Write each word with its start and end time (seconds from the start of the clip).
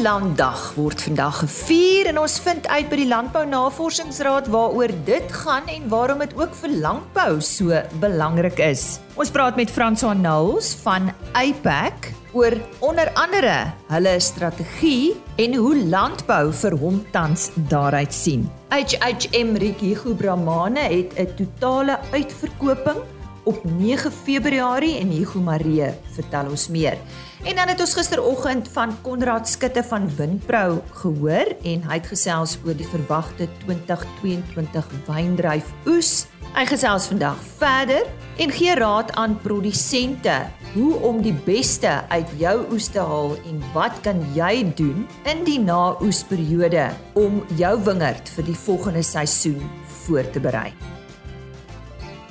Landdag 0.00 0.60
word 0.78 1.02
vandag 1.04 1.42
gevier 1.42 2.08
en 2.08 2.22
ons 2.22 2.38
vind 2.40 2.64
uit 2.72 2.86
by 2.88 2.96
die 3.02 3.08
Landbou 3.10 3.42
Navorsingsraad 3.44 4.46
waaroor 4.48 4.94
dit 5.04 5.34
gaan 5.42 5.66
en 5.68 5.90
waarom 5.92 6.22
dit 6.24 6.32
ook 6.38 6.54
vir 6.62 6.72
landbou 6.80 7.34
so 7.44 7.76
belangrik 8.00 8.62
is. 8.64 8.96
Ons 9.20 9.32
praat 9.34 9.58
met 9.60 9.68
François 9.68 10.16
Nouls 10.16 10.72
van 10.86 11.10
APAC 11.36 12.08
oor 12.32 12.56
onder 12.80 13.12
andere 13.12 13.74
hulle 13.90 14.16
strategie 14.24 15.18
en 15.36 15.58
hoe 15.60 15.76
landbou 15.92 16.46
vir 16.62 16.78
hom 16.80 17.02
tans 17.12 17.50
daaruit 17.68 18.14
sien. 18.16 18.48
HHM 18.72 19.58
Rikigo 19.60 20.14
Bramane 20.16 20.86
het 20.88 21.12
'n 21.18 21.34
totale 21.36 21.98
uitverkoping 22.16 23.04
op 23.44 23.64
9 23.64 24.12
Februarie 24.12 24.96
en 24.96 25.12
Hugo 25.12 25.40
Maree 25.40 25.92
vertel 26.16 26.48
ons 26.48 26.68
meer. 26.68 26.96
En 27.40 27.56
dan 27.56 27.68
het 27.68 27.80
ons 27.80 27.94
gisteroggend 27.96 28.68
van 28.68 28.90
Konrad 29.00 29.48
Skutte 29.48 29.82
van 29.82 30.10
Windprou 30.16 30.80
gehoor 30.92 31.48
en 31.62 31.86
hy 31.88 31.96
het 31.96 32.10
gesels 32.12 32.58
oor 32.66 32.76
die 32.76 32.88
verwagte 32.88 33.48
2022 33.62 34.90
wyndryf 35.06 35.70
oes. 35.88 36.26
Hy 36.52 36.66
gesels 36.68 37.08
vandag 37.08 37.40
verder 37.56 38.04
en 38.44 38.52
gee 38.52 38.76
raad 38.76 39.14
aan 39.16 39.38
produsente 39.40 40.36
hoe 40.74 40.92
om 41.00 41.24
die 41.24 41.34
beste 41.48 41.96
uit 42.12 42.36
jou 42.36 42.56
oes 42.74 42.92
te 42.92 43.00
haal 43.00 43.32
en 43.48 43.64
wat 43.72 44.04
kan 44.04 44.20
jy 44.36 44.66
doen 44.76 45.06
in 45.24 45.44
die 45.48 45.58
na-oesperiode 45.64 46.90
om 47.16 47.40
jou 47.56 47.74
wingerd 47.88 48.28
vir 48.36 48.50
die 48.52 48.60
volgende 48.68 49.06
seisoen 49.06 49.64
voor 50.04 50.28
te 50.28 50.44
berei. 50.44 50.99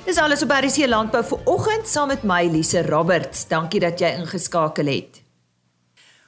Dis 0.00 0.16
alles 0.16 0.40
op 0.42 0.52
RC 0.54 0.86
Landbou 0.88 1.20
vir 1.28 1.48
oggend 1.52 1.88
saam 1.88 2.08
met 2.08 2.22
my 2.24 2.46
Lise 2.48 2.80
Roberts. 2.86 3.42
Dankie 3.50 3.82
dat 3.84 4.00
jy 4.00 4.08
ingeskakel 4.16 4.88
het. 4.88 5.18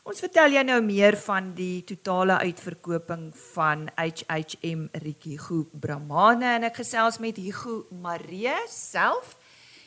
Ons 0.05 0.21
vertel 0.21 0.59
jou 0.59 0.65
nou 0.69 0.77
meer 0.85 1.17
van 1.25 1.49
die 1.57 1.81
totale 1.89 2.37
uitverkoping 2.43 3.31
van 3.55 3.87
HHM 3.97 4.85
Rikigo 5.05 5.63
Brahmane 5.73 6.51
en 6.59 6.69
ek 6.69 6.83
gesels 6.83 7.17
met 7.23 7.41
Hugo 7.41 7.87
Maree 8.05 8.59
self. 8.69 9.39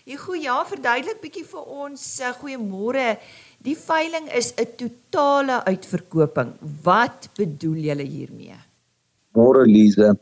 Hugo, 0.05 0.33
ja, 0.33 0.57
verduidelik 0.65 1.21
bietjie 1.21 1.45
vir 1.45 1.69
ons. 1.85 2.01
Uh, 2.21 2.33
Goeiemôre. 2.41 3.19
Die 3.61 3.77
veiling 3.77 4.31
is 4.33 4.53
'n 4.57 4.65
totale 4.81 5.61
uitverkoping. 5.65 6.57
Wat 6.81 7.29
bedoel 7.37 7.77
julle 7.89 8.03
hiermee? 8.03 8.57
Môre 9.35 9.65
Lise. 9.65 10.15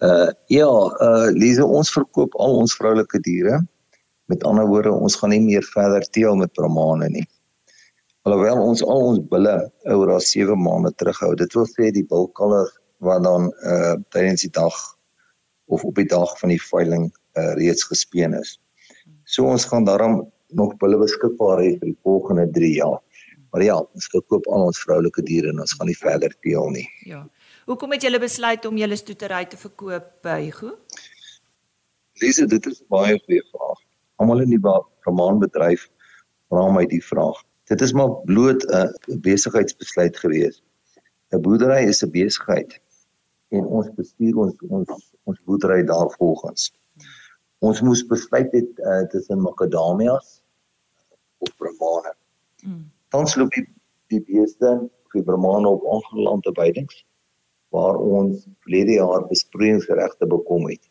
Uh 0.00 0.30
ja, 0.48 0.68
uh 0.68 1.28
Lize, 1.36 1.64
ons 1.64 1.92
verkoop 1.92 2.36
al 2.40 2.56
ons 2.62 2.76
vroulike 2.78 3.20
diere. 3.26 3.60
Met 4.32 4.44
ander 4.48 4.64
woorde, 4.70 4.92
ons 4.92 5.16
gaan 5.20 5.34
nie 5.34 5.42
meer 5.44 5.66
verder 5.74 6.06
teel 6.16 6.38
met 6.40 6.52
Brahmane 6.56 7.10
nie. 7.12 7.26
Alhoewel 8.28 8.62
ons 8.62 8.82
al 8.84 9.04
ons 9.10 9.20
bulle 9.32 9.54
oor 9.92 10.12
as 10.14 10.30
7 10.32 10.56
maande 10.60 10.92
terughou. 11.00 11.34
Dit 11.40 11.56
wil 11.56 11.68
sê 11.68 11.90
die 11.92 12.06
bulkalf 12.08 12.72
wat 13.04 13.24
dan 13.24 13.48
uh 13.68 13.96
tydens 14.14 14.44
die 14.46 14.52
dag 14.56 14.76
of 15.72 15.84
op 15.84 15.96
die 16.00 16.08
dag 16.08 16.32
van 16.40 16.52
die 16.52 16.60
veiling 16.60 17.08
uh 17.40 17.52
reeds 17.60 17.84
gespeen 17.88 18.36
is. 18.36 18.56
So 19.24 19.48
ons 19.48 19.68
gaan 19.68 19.84
daarom 19.88 20.22
nog 20.56 20.76
bulle 20.80 20.98
beskikbaar 21.00 21.60
hê 21.60 21.74
vir 21.78 21.92
die 21.92 21.98
volgende 22.08 22.48
3 22.56 22.72
jaar. 22.76 22.98
Maar 23.50 23.64
ja, 23.66 23.76
ons 23.80 24.08
koop 24.14 24.48
al 24.48 24.68
ons 24.70 24.80
vroulike 24.84 25.24
diere 25.26 25.52
en 25.52 25.60
ons 25.60 25.76
gaan 25.76 25.88
nie 25.90 25.98
verder 25.98 26.34
teel 26.44 26.70
nie. 26.72 26.86
Ja. 27.08 27.24
Hoekom 27.68 27.92
het 27.92 28.02
julle 28.02 28.18
besluit 28.18 28.64
om 28.64 28.76
julle 28.80 28.96
stoetery 28.96 29.44
te 29.44 29.58
verkoop 29.60 30.06
by 30.24 30.38
Hugo? 30.46 30.76
Lise, 32.22 32.46
dit 32.46 32.66
is 32.66 32.80
'n 32.80 32.86
baie 32.88 33.18
goeie 33.24 33.44
vraag. 33.52 33.80
Almal 34.16 34.40
in 34.40 34.50
die 34.50 34.60
romaanbedryf 35.04 35.88
vra 36.48 36.70
my 36.72 36.86
die 36.86 37.04
vraag. 37.04 37.36
Dit 37.64 37.80
is 37.80 37.92
maar 37.92 38.10
bloot 38.24 38.64
'n 38.64 39.20
besigheidsbesluit 39.20 40.16
gewees. 40.16 40.62
'n 41.32 41.40
Boerdery 41.40 41.84
is 41.88 42.02
'n 42.02 42.10
besigheid 42.10 42.80
en 43.48 43.64
ons 43.64 43.88
bestuur 43.94 44.36
ons 44.36 44.54
ons 44.68 45.12
ons 45.24 45.40
boerdery 45.44 45.84
daarvolgens. 45.84 46.72
Ons 47.58 47.80
moes 47.80 48.06
besluit 48.06 48.52
het 48.52 48.78
uh, 48.78 49.02
tussen 49.12 49.40
makadamias 49.40 50.42
of 51.38 51.56
bramane. 51.56 52.14
Mm. 52.64 52.90
Tans 53.08 53.34
loop 53.34 53.52
die 53.52 53.68
die 54.06 54.20
beeste 54.20 54.90
vir 55.12 55.22
bramane 55.22 55.68
op 55.68 55.82
ongelande 55.82 56.52
veidings 56.54 57.04
waar 57.74 57.96
ons 57.96 58.46
verlede 58.64 58.98
jaar 58.98 59.26
besproeiingsregte 59.30 60.26
bekom 60.26 60.66
het. 60.70 60.82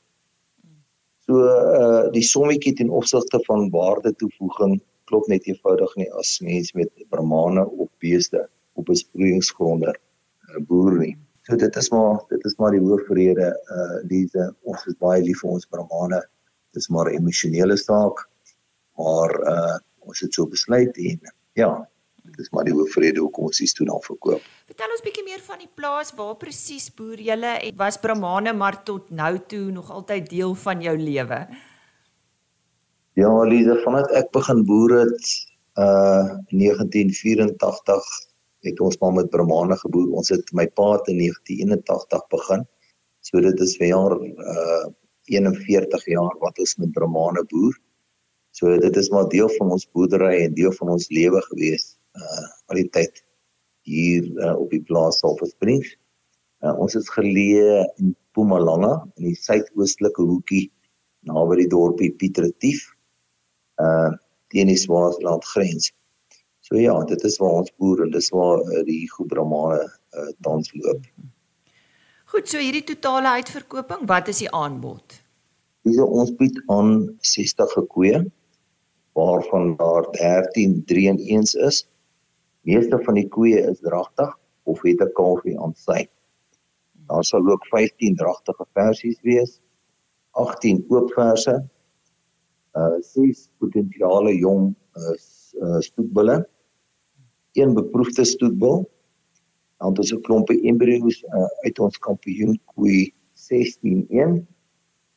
So 1.28 1.46
uh 1.46 2.08
die 2.16 2.26
sommetjie 2.26 2.74
ten 2.80 2.90
opsigte 2.90 3.42
van 3.48 3.70
waarde 3.74 4.14
toevoeging 4.22 4.80
klop 5.10 5.28
net 5.28 5.46
eenvoudig 5.50 5.96
nie 5.98 6.10
as 6.22 6.38
mens 6.46 6.72
met 6.78 6.90
bramane 7.14 7.66
of 7.66 7.90
beeste 8.04 8.46
op 8.80 8.88
besproeiingsgronde 8.90 9.92
uh, 9.92 10.62
boer 10.70 10.98
nie. 11.02 11.16
So 11.46 11.58
dit 11.58 11.76
is 11.82 11.92
maar 11.92 12.24
dit 12.30 12.46
is 12.46 12.58
maar 12.62 12.74
die 12.76 12.84
hoofrede 12.86 13.52
uh 13.76 14.00
diese 14.10 14.50
ons 14.64 14.88
is 14.90 14.98
baie 15.04 15.22
lief 15.26 15.44
vir 15.44 15.56
ons 15.58 15.70
bramane. 15.70 16.24
Dit 16.74 16.84
is 16.84 16.90
maar 16.90 17.12
'n 17.12 17.22
emosionele 17.22 17.78
saak. 17.78 18.26
Maar 18.98 19.36
uh 19.54 19.78
ons 20.10 20.20
het 20.26 20.34
so 20.34 20.48
besluit 20.48 20.98
en 20.98 21.20
ja, 21.54 21.72
Dit 22.40 22.48
is 22.48 22.54
maar 22.56 22.64
die 22.64 22.72
hoofrede 22.72 23.20
hoekom 23.20 23.50
ons 23.50 23.58
hier 23.60 23.72
toe 23.76 23.86
dan 23.90 24.00
verkoop. 24.00 24.44
Vertel 24.72 24.94
ons 24.96 25.02
bietjie 25.04 25.26
meer 25.26 25.42
van 25.44 25.58
die 25.60 25.68
plaas, 25.76 26.14
waar 26.16 26.38
presies 26.40 26.86
boer 26.96 27.20
julle 27.20 27.50
en 27.66 27.76
was 27.82 27.98
Brahmane 28.00 28.54
maar 28.56 28.78
tot 28.88 29.10
nou 29.12 29.34
toe 29.52 29.66
nog 29.76 29.90
altyd 29.92 30.30
deel 30.32 30.56
van 30.62 30.80
jou 30.86 30.94
lewe? 31.02 31.40
Ja, 33.20 33.34
Lize, 33.44 33.76
vanaf 33.84 34.16
ek 34.22 34.32
begin 34.40 34.64
boer 34.72 34.96
het 35.02 35.34
uh 35.84 36.40
1984 36.56 38.08
het 38.70 38.80
ons 38.88 39.00
maar 39.04 39.18
met 39.20 39.30
Brahmane 39.36 39.76
geboer. 39.84 40.08
Ons 40.24 40.32
het 40.32 40.56
my 40.56 40.70
pa 40.80 40.96
in 41.12 41.20
1981 41.20 42.26
begin. 42.38 42.66
So 43.20 43.44
dit 43.44 43.68
is 43.68 43.76
vir 43.84 43.92
jaar 43.92 44.16
uh 44.16 44.88
41 45.28 46.08
jaar 46.16 46.40
wat 46.40 46.56
ons 46.56 46.80
met 46.80 46.96
Brahmane 46.96 47.44
boer. 47.52 47.76
So 48.56 48.80
dit 48.80 48.96
is 48.96 49.12
maar 49.12 49.28
deel 49.28 49.52
van 49.60 49.76
ons 49.76 49.90
boerdery 49.92 50.38
en 50.48 50.56
deel 50.56 50.72
van 50.80 50.96
ons 50.96 51.12
lewe 51.12 51.44
gewees 51.52 51.99
uh 52.18 52.46
al 52.70 52.80
die 52.82 52.90
tyd 52.94 53.24
hier 53.90 54.26
uh, 54.38 54.56
op 54.60 54.70
die 54.70 54.82
plaas 54.86 55.20
Salversprings. 55.22 55.96
Uh, 56.62 56.76
ons 56.78 56.96
is 56.96 57.10
geleë 57.10 57.86
in 58.02 58.14
Mpumalanga 58.14 58.94
in 59.18 59.32
die 59.32 59.38
suidoostelike 59.38 60.22
hoekie 60.22 60.68
naby 61.28 61.64
die 61.64 61.70
dorpie 61.72 62.12
Pietretief 62.16 62.86
uh 63.84 64.12
teen 64.50 64.70
die 64.72 64.78
Swaziland 64.82 65.46
grens. 65.46 65.92
So 66.66 66.78
ja, 66.78 66.96
dit 67.06 67.24
is 67.24 67.38
waar 67.38 67.62
ons 67.62 67.72
boer 67.78 68.02
en 68.06 68.12
dis 68.14 68.30
waar 68.34 68.64
uh, 68.66 68.82
die 68.86 69.04
Gobramane 69.14 69.84
uh, 69.86 70.32
tans 70.46 70.72
loop. 70.74 71.06
Goed, 72.30 72.50
so 72.50 72.62
hierdie 72.62 72.86
totale 72.86 73.36
uitverkoping, 73.40 74.08
wat 74.10 74.30
is 74.30 74.42
die 74.44 74.50
aanbod? 74.54 75.20
Dis 75.86 75.98
ons 76.02 76.34
bied 76.38 76.58
aan 76.74 76.92
60 77.26 77.74
gekoeë 77.78 78.24
waarvan 79.18 79.76
daar 79.80 80.10
13 80.18 80.84
3 80.90 81.08
in 81.14 81.22
1s 81.42 81.56
is 81.66 81.84
Meeste 82.68 83.00
van 83.06 83.16
die 83.16 83.28
koeie 83.28 83.62
is 83.72 83.80
dragtig 83.80 84.32
of 84.64 84.82
het 84.84 85.02
'n 85.02 85.14
kalfie 85.14 85.58
aan 85.60 85.74
sy. 85.76 86.08
Daar 87.08 87.24
sal 87.24 87.48
ook 87.48 87.66
15 87.66 88.16
dragtige 88.16 88.66
versies 88.74 89.20
wees, 89.22 89.60
18 90.32 90.86
oop 90.90 91.12
verse, 91.14 91.70
uh 92.76 92.98
ses 93.02 93.50
potensiale 93.58 94.36
jong 94.38 94.76
uh, 94.96 95.16
uh 95.62 95.80
stoetbulle, 95.80 96.48
een 97.54 97.74
beproefde 97.74 98.24
stoetbul, 98.24 98.90
dan 99.78 99.90
het 99.90 100.00
ons 100.00 100.14
'n 100.14 100.22
klompie 100.22 100.62
embryo's 100.68 101.24
uh, 101.24 101.50
uit 101.66 101.80
ons 101.80 101.98
kampioen 101.98 102.60
koei 102.66 103.14
161 103.34 104.46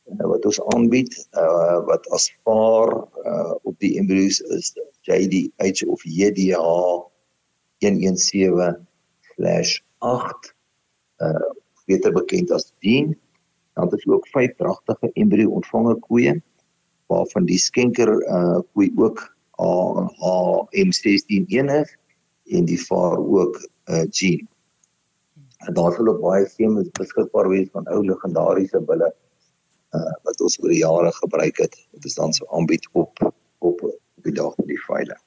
uh, 0.05 0.25
wat 0.27 0.45
ons 0.45 0.61
aanbied 0.75 1.27
uh 1.31 1.79
wat 1.85 2.07
as 2.15 2.31
paar 2.43 2.91
uh 3.25 3.53
op 3.63 3.75
die 3.79 3.97
embryo's 3.99 4.39
is 4.39 4.73
JDH 5.01 5.83
of 5.87 6.03
JDH 6.03 6.57
117/8 7.83 10.55
uh 11.17 11.49
beter 11.85 12.13
bekend 12.15 12.51
as 12.51 12.73
dien. 12.79 13.19
Dan 13.73 13.83
het 13.83 13.93
ons 13.93 14.07
ook 14.07 14.27
vyf 14.31 14.55
pragtige 14.55 15.09
embryo 15.19 15.49
ontvanger 15.49 15.99
koeie 16.07 16.41
waarvan 17.11 17.45
die 17.45 17.59
skenker 17.59 18.09
uh 18.23 18.59
koei 18.73 18.91
ook 18.95 19.35
AM161 19.61 21.69
is 21.81 21.97
en 22.57 22.65
die 22.65 22.85
vaar 22.85 23.17
ook 23.17 23.69
uh 23.91 24.05
gene. 24.09 24.47
En 25.67 25.73
daar 25.73 25.99
ook 25.99 26.21
baie 26.21 26.47
semes 26.47 26.89
beskikbaar 26.99 27.49
wees 27.49 27.69
van 27.71 27.87
ou 27.87 28.05
legendariese 28.05 28.79
bulle 28.79 29.13
uh 29.93 30.13
wat 30.23 30.41
ons 30.41 30.59
oor 30.61 30.71
die 30.71 30.83
jare 30.83 31.11
gebruik 31.19 31.57
het. 31.57 31.87
Dit 31.91 32.05
is 32.05 32.15
dan 32.15 32.33
so 32.33 32.45
aanbied 32.51 32.89
op 32.91 33.33
op 33.59 33.83
op 33.83 34.23
die 34.23 34.33
dag 34.33 34.55
van 34.55 34.67
die 34.67 34.83
veiling. 34.87 35.21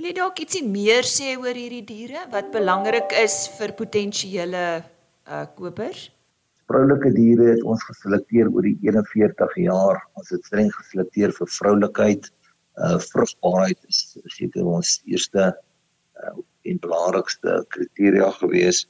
Wil 0.00 0.08
jy 0.08 0.14
dalk 0.16 0.38
ietsie 0.40 0.62
meer 0.64 1.04
sê 1.04 1.34
oor 1.36 1.52
hierdie 1.52 1.82
diere 1.84 2.22
wat 2.32 2.46
belangrik 2.54 3.10
is 3.20 3.34
vir 3.58 3.74
potensiële 3.76 4.62
uh 4.80 5.40
kopers? 5.58 6.06
Vroulike 6.72 7.10
diere 7.12 7.50
het 7.50 7.66
ons 7.68 7.84
geselekteer 7.84 8.48
oor 8.48 8.64
die 8.64 8.78
41 8.88 9.58
jaar. 9.66 10.00
Ons 10.16 10.32
het 10.32 10.48
streng 10.48 10.72
geselekteer 10.72 11.36
vir 11.36 11.52
vroulikheid. 11.58 12.30
Uh 12.80 12.96
vrugbaarheid 13.10 13.76
is 13.92 14.00
seker 14.38 14.72
ons 14.78 14.94
eerste 15.04 15.50
uh 15.52 16.34
en 16.64 16.80
belangrikste 16.80 17.60
kriteria 17.76 18.32
gewees. 18.40 18.86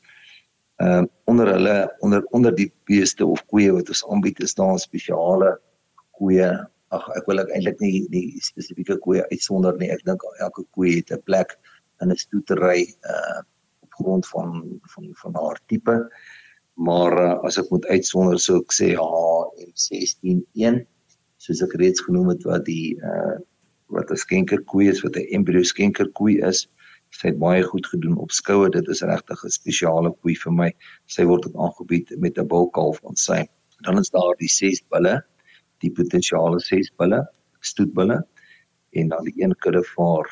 Ehm 0.79 1.09
uh, 1.09 1.13
onder 1.27 1.51
hulle 1.57 1.77
onder 2.07 2.23
onder 2.39 2.55
die 2.55 2.71
beeste 2.87 3.27
of 3.27 3.43
koeie 3.51 3.75
wat 3.75 3.91
ons 3.91 4.07
aanbied 4.15 4.47
is 4.47 4.55
daar 4.55 4.79
spesiale 4.79 5.57
koeie. 6.21 6.53
Ag 6.97 7.07
ek 7.17 7.27
wil 7.31 7.39
eintlik 7.43 7.81
nie 7.81 8.07
die 8.11 8.41
spesifieke 8.43 8.97
koeie 9.05 9.23
uitsonder 9.31 9.77
nie. 9.79 9.91
Ek 9.95 10.03
dink 10.09 10.25
elke 10.43 10.65
koe 10.75 10.89
het 10.97 11.13
'n 11.15 11.23
plek 11.29 11.55
in 12.03 12.11
'n 12.11 12.17
stoetery 12.17 12.95
uh 13.07 13.41
op 13.85 13.93
grond 14.01 14.27
van 14.29 14.81
van 14.95 15.05
van 15.23 15.35
haar 15.35 15.61
tipe. 15.67 15.97
Maar 16.75 17.13
uh, 17.13 17.37
as 17.45 17.59
ek 17.59 17.71
moet 17.71 17.87
uitsonder 17.87 18.39
sou 18.39 18.59
ek 18.59 18.73
sê 18.73 18.89
HM161 18.97 20.83
soos 21.39 21.63
ek 21.63 21.77
reeds 21.81 22.01
genoem 22.01 22.29
het 22.35 22.43
wat 22.49 22.65
die 22.65 22.97
uh 22.99 23.39
wat 23.91 24.11
'n 24.11 24.23
skenkerkoe 24.25 24.89
is 24.91 25.03
wat 25.03 25.17
'n 25.17 25.31
embrio 25.37 25.63
skenkerkoe 25.63 26.39
is. 26.51 26.69
Sy 27.11 27.27
het 27.29 27.39
baie 27.39 27.63
goed 27.63 27.87
gedoen 27.87 28.17
op 28.19 28.31
skoue. 28.31 28.71
Dit 28.71 28.89
is 28.89 29.03
regtig 29.03 29.45
'n 29.45 29.51
spesiale 29.51 30.11
koe 30.23 30.35
vir 30.35 30.53
my. 30.53 30.71
Sy 31.07 31.25
word 31.25 31.47
ook 31.47 31.57
aangebied 31.57 32.15
met 32.19 32.39
'n 32.39 32.47
bulkalf 32.47 33.01
aan 33.07 33.17
sy. 33.17 33.47
Dan 33.83 33.99
is 33.99 34.11
daar 34.11 34.35
die 34.39 34.49
6 34.49 34.83
bulle, 34.91 35.25
die 35.85 35.93
potensiale 35.97 36.61
6 36.61 36.93
bulle, 37.01 37.25
stoetbulle 37.61 38.21
en 38.91 39.09
dan 39.13 39.27
die 39.29 39.43
een 39.43 39.55
kudde 39.65 39.83
vir 39.95 40.31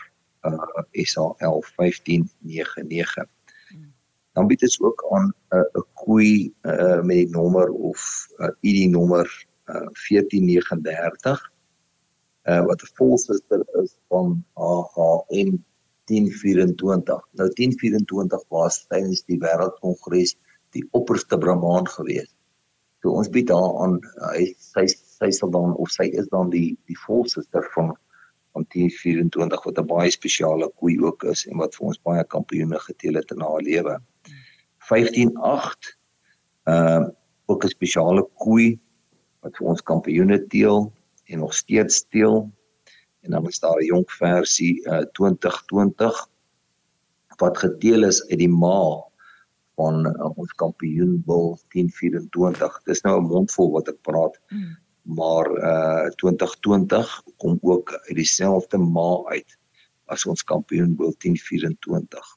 uh 0.48 0.82
SAL 0.92 1.34
1599. 1.76 3.26
Dan 4.32 4.46
bied 4.46 4.60
dit 4.60 4.76
ook 4.80 5.06
aan 5.10 5.28
'n 5.28 5.56
uh, 5.56 5.80
'n 5.80 5.86
koe 5.94 6.52
uh 6.62 7.00
met 7.02 7.16
die 7.16 7.30
nommer 7.30 7.70
of 7.70 8.26
uh, 8.38 8.50
ID 8.60 8.90
nommer 8.90 9.26
uh 9.66 9.88
1439 10.08 11.52
uh, 12.48 12.64
wat 12.64 12.82
'n 12.82 12.94
volsuster 12.94 13.60
is 13.82 13.96
van 14.08 14.44
AHM 14.52 15.56
1024. 16.04 17.28
Nou 17.32 17.48
1024 17.52 18.44
was 18.48 18.86
tydens 18.86 19.24
die 19.24 19.38
wêreldkongres 19.38 20.36
die 20.70 20.88
opperste 20.90 21.38
Brahman 21.38 21.88
gewees. 21.88 22.34
So 23.02 23.10
ons 23.10 23.28
bied 23.28 23.48
haar 23.48 23.74
aan 23.84 24.00
hy 24.32 24.54
sy 24.58 24.86
sy 25.18 25.30
sal 25.34 25.50
dan 25.50 25.74
of 25.76 25.90
sy 25.90 26.08
is 26.20 26.28
dan 26.34 26.50
die 26.50 26.76
die 26.90 26.98
volsuster 27.06 27.64
van 27.74 27.94
van 28.56 28.64
1024 28.74 29.64
wat 29.64 29.78
'n 29.78 29.86
baie 29.86 30.10
spesiale 30.10 30.68
koei 30.80 30.98
ook 31.00 31.24
is 31.24 31.46
en 31.46 31.58
wat 31.62 31.76
vir 31.76 31.86
ons 31.86 32.02
baie 32.02 32.24
kampioene 32.24 32.78
geteel 32.78 33.14
het 33.14 33.30
in 33.30 33.40
haar 33.40 33.62
lewe. 33.62 33.98
158 34.88 35.96
ehm 36.64 37.02
uh, 37.02 37.08
ook 37.48 37.64
'n 37.64 37.68
spesiale 37.68 38.24
koei 38.34 38.78
wat 39.40 39.56
vir 39.56 39.66
ons 39.66 39.82
kampioene 39.82 40.46
teel 40.46 40.92
en 41.24 41.38
nog 41.38 41.54
steeds 41.54 41.94
steel. 41.94 42.50
En 43.20 43.30
dan 43.30 43.46
is 43.46 43.60
daar 43.60 43.78
'n 43.78 43.84
jonk 43.84 44.10
versie 44.10 44.74
uh 44.86 45.04
2020 45.12 46.28
wat 47.38 47.58
geteel 47.58 48.04
is 48.04 48.26
uit 48.26 48.38
die 48.38 48.48
ma 48.48 49.08
van 49.78 50.06
uh, 50.06 50.38
ons 50.38 50.52
kampioen 50.52 51.22
bil 51.26 51.58
1024. 51.68 52.82
Dis 52.84 53.00
nou 53.00 53.20
'n 53.20 53.30
mondvol 53.30 53.70
wat 53.70 53.88
ek 53.88 54.00
praat. 54.02 54.40
Mm. 54.48 54.76
Maar 55.08 55.46
uh 55.70 56.08
2020 56.20 57.22
kom 57.36 57.58
ook 57.62 57.92
uit 57.92 58.16
dieselfde 58.16 58.78
ma 58.78 59.22
uit 59.32 59.56
as 60.12 60.26
ons 60.26 60.44
kampioen 60.44 60.96
bil 60.96 61.14
1024. 61.18 62.36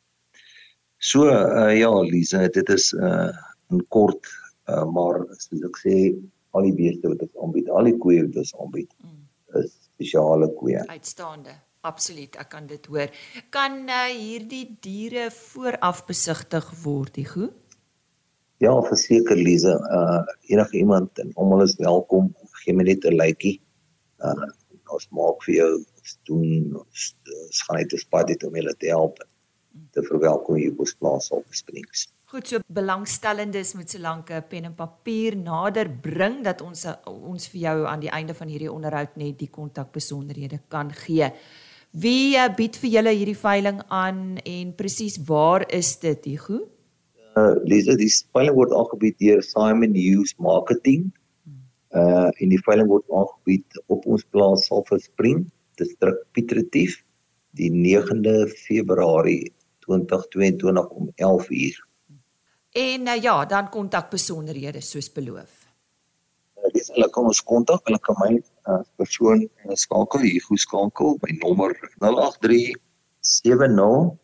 So 0.97 1.27
uh 1.27 1.71
ja, 1.77 1.91
Lisa, 1.99 2.47
dit 2.47 2.69
is 2.69 2.93
uh 2.93 3.31
'n 3.71 3.83
kort 3.87 4.27
uh 4.69 4.85
maar 4.85 5.25
soos 5.37 5.65
ek 5.67 5.81
sê 5.83 5.95
al 6.51 6.67
die 6.67 6.75
beeste 6.75 7.07
wat 7.07 7.21
ons 7.25 7.43
aanbied, 7.43 7.69
al 7.69 7.89
die 7.89 7.97
koeie 7.97 8.23
wat 8.25 8.39
ons 8.43 8.55
aanbied, 8.59 8.91
mm. 9.03 9.19
is 9.63 9.75
spesiale 9.87 10.47
koeie. 10.59 10.83
Uitstaande. 10.87 11.55
Absoluut, 11.81 12.35
ek 12.37 12.49
kan 12.53 12.67
dit 12.69 12.85
hoor. 12.85 13.09
Kan 13.49 13.87
uh, 13.89 14.03
hierdie 14.13 14.77
diere 14.85 15.31
vooraf 15.33 16.03
besigtig 16.05 16.67
word, 16.83 17.15
Hugo? 17.17 17.47
Ja, 18.61 18.75
verseker 18.85 19.39
Lize, 19.39 19.73
uh 19.73 20.21
enige 20.53 20.77
iemand 20.77 21.17
en 21.23 21.31
almal 21.33 21.65
is 21.65 21.73
welkom. 21.81 22.29
Gee 22.63 22.73
my 22.73 22.83
net 22.83 23.05
'n 23.05 23.17
likeie. 23.17 23.59
Uh 24.19 24.49
ons 24.91 25.07
maak 25.15 25.43
vir 25.45 25.55
jou 25.55 25.71
doen 26.27 26.79
ons 26.81 27.61
gaan 27.67 27.77
net 27.79 27.93
'n 27.93 27.97
spadie 27.97 28.37
om 28.47 28.55
julle 28.55 28.75
te 28.75 28.87
help 28.87 29.21
te 29.95 30.03
verwelkom 30.03 30.55
hier 30.59 30.71
op 30.73 30.79
ons 30.79 30.95
plaas 30.99 31.29
op 31.31 31.45
Springs. 31.55 32.09
Goed, 32.31 32.47
so 32.47 32.59
belangstellendes 32.67 33.73
moet 33.75 33.89
solank 33.89 34.31
'n 34.31 34.43
pen 34.49 34.65
en 34.65 34.75
papier 34.75 35.35
nader 35.35 35.89
bring 35.89 36.43
dat 36.43 36.61
ons 36.61 36.85
ons 37.05 37.47
vir 37.47 37.61
jou 37.61 37.85
aan 37.85 37.99
die 37.99 38.09
einde 38.09 38.33
van 38.33 38.47
hierdie 38.47 38.71
onderhoud 38.71 39.15
net 39.15 39.39
die 39.39 39.49
kontakbesonderhede 39.49 40.59
kan 40.67 40.91
gee. 40.91 41.31
Wie 41.91 42.37
uh, 42.37 42.47
bied 42.55 42.77
vir 42.77 42.89
julle 42.89 43.11
hierdie 43.11 43.37
veiling 43.37 43.81
aan 43.89 44.37
en 44.37 44.75
presies 44.75 45.17
waar 45.27 45.65
is 45.69 45.99
dit, 45.99 46.25
Hugo? 46.25 46.67
Uh 47.35 47.55
Lisa, 47.63 47.95
die 47.95 48.11
veiling 48.31 48.55
word 48.55 48.71
aangebied 48.71 49.19
deur 49.19 49.43
Simon 49.43 49.93
Hughes 49.95 50.35
Marketing. 50.37 51.11
Uh 51.91 52.31
en 52.39 52.49
die 52.49 52.61
veiling 52.63 52.87
word 52.87 53.03
aangebied 53.11 53.81
op 53.91 54.05
ons 54.07 54.23
plaas 54.31 54.65
Sulphur 54.69 54.99
Spring, 55.03 55.51
distrik 55.79 56.15
Pietretief, 56.31 57.03
die 57.59 57.71
9de 57.71 58.47
Februarie 58.65 59.53
2022 59.85 60.89
om 60.89 61.11
11:00. 61.15 61.89
En 62.71 63.07
uh, 63.07 63.21
ja, 63.21 63.45
dan 63.45 63.69
kontak 63.69 64.09
besonderhede 64.09 64.81
soos 64.81 65.11
beloof. 65.11 65.67
Uh, 66.55 66.71
dis 66.71 66.87
hulle 66.95 67.09
kom 67.11 67.25
ons 67.27 67.43
kontak, 67.43 67.83
hulle 67.89 67.99
kan 68.07 68.15
my 68.21 68.39
uh, 68.39 68.79
persoon 68.95 69.43
uh, 69.43 69.49
skakel 69.75 70.19
hier 70.23 70.39
goed 70.47 70.63
skakel 70.63 71.19
by 71.19 71.35
nommer 71.41 71.75
083 71.99 72.71
70 73.19 74.15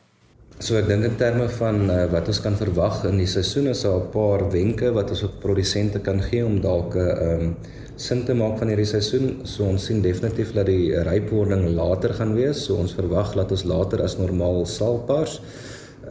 So 0.57 0.73
ek 0.73 0.87
dink 0.89 1.05
in 1.05 1.17
terme 1.19 1.45
van 1.53 1.83
uh, 1.85 2.07
wat 2.09 2.31
ons 2.31 2.39
kan 2.41 2.55
verwag 2.57 3.03
in 3.05 3.19
die 3.21 3.27
seisoen 3.29 3.67
is 3.69 3.83
daar 3.85 3.99
'n 4.01 4.09
paar 4.09 4.41
wenke 4.49 4.89
wat 4.91 5.11
ons 5.13 5.21
op 5.27 5.35
produsente 5.39 5.99
kan 6.01 6.17
gee 6.17 6.41
om 6.43 6.55
dalk 6.61 6.95
'n 6.95 6.99
uh, 6.99 7.33
um, 7.33 7.55
sin 7.95 8.23
te 8.25 8.33
maak 8.33 8.57
van 8.57 8.69
hierdie 8.69 8.89
seisoen. 8.89 9.45
So 9.45 9.65
ons 9.65 9.85
sien 9.85 10.01
definitief 10.01 10.53
dat 10.55 10.65
die 10.65 10.97
rypwording 10.97 11.75
later 11.75 12.13
gaan 12.13 12.33
wees. 12.33 12.65
So 12.65 12.75
ons 12.75 12.93
verwag 12.93 13.35
dat 13.35 13.51
ons 13.51 13.65
later 13.65 14.01
as 14.01 14.17
normaal 14.17 14.65
sal 14.65 14.97
pars. 15.05 15.41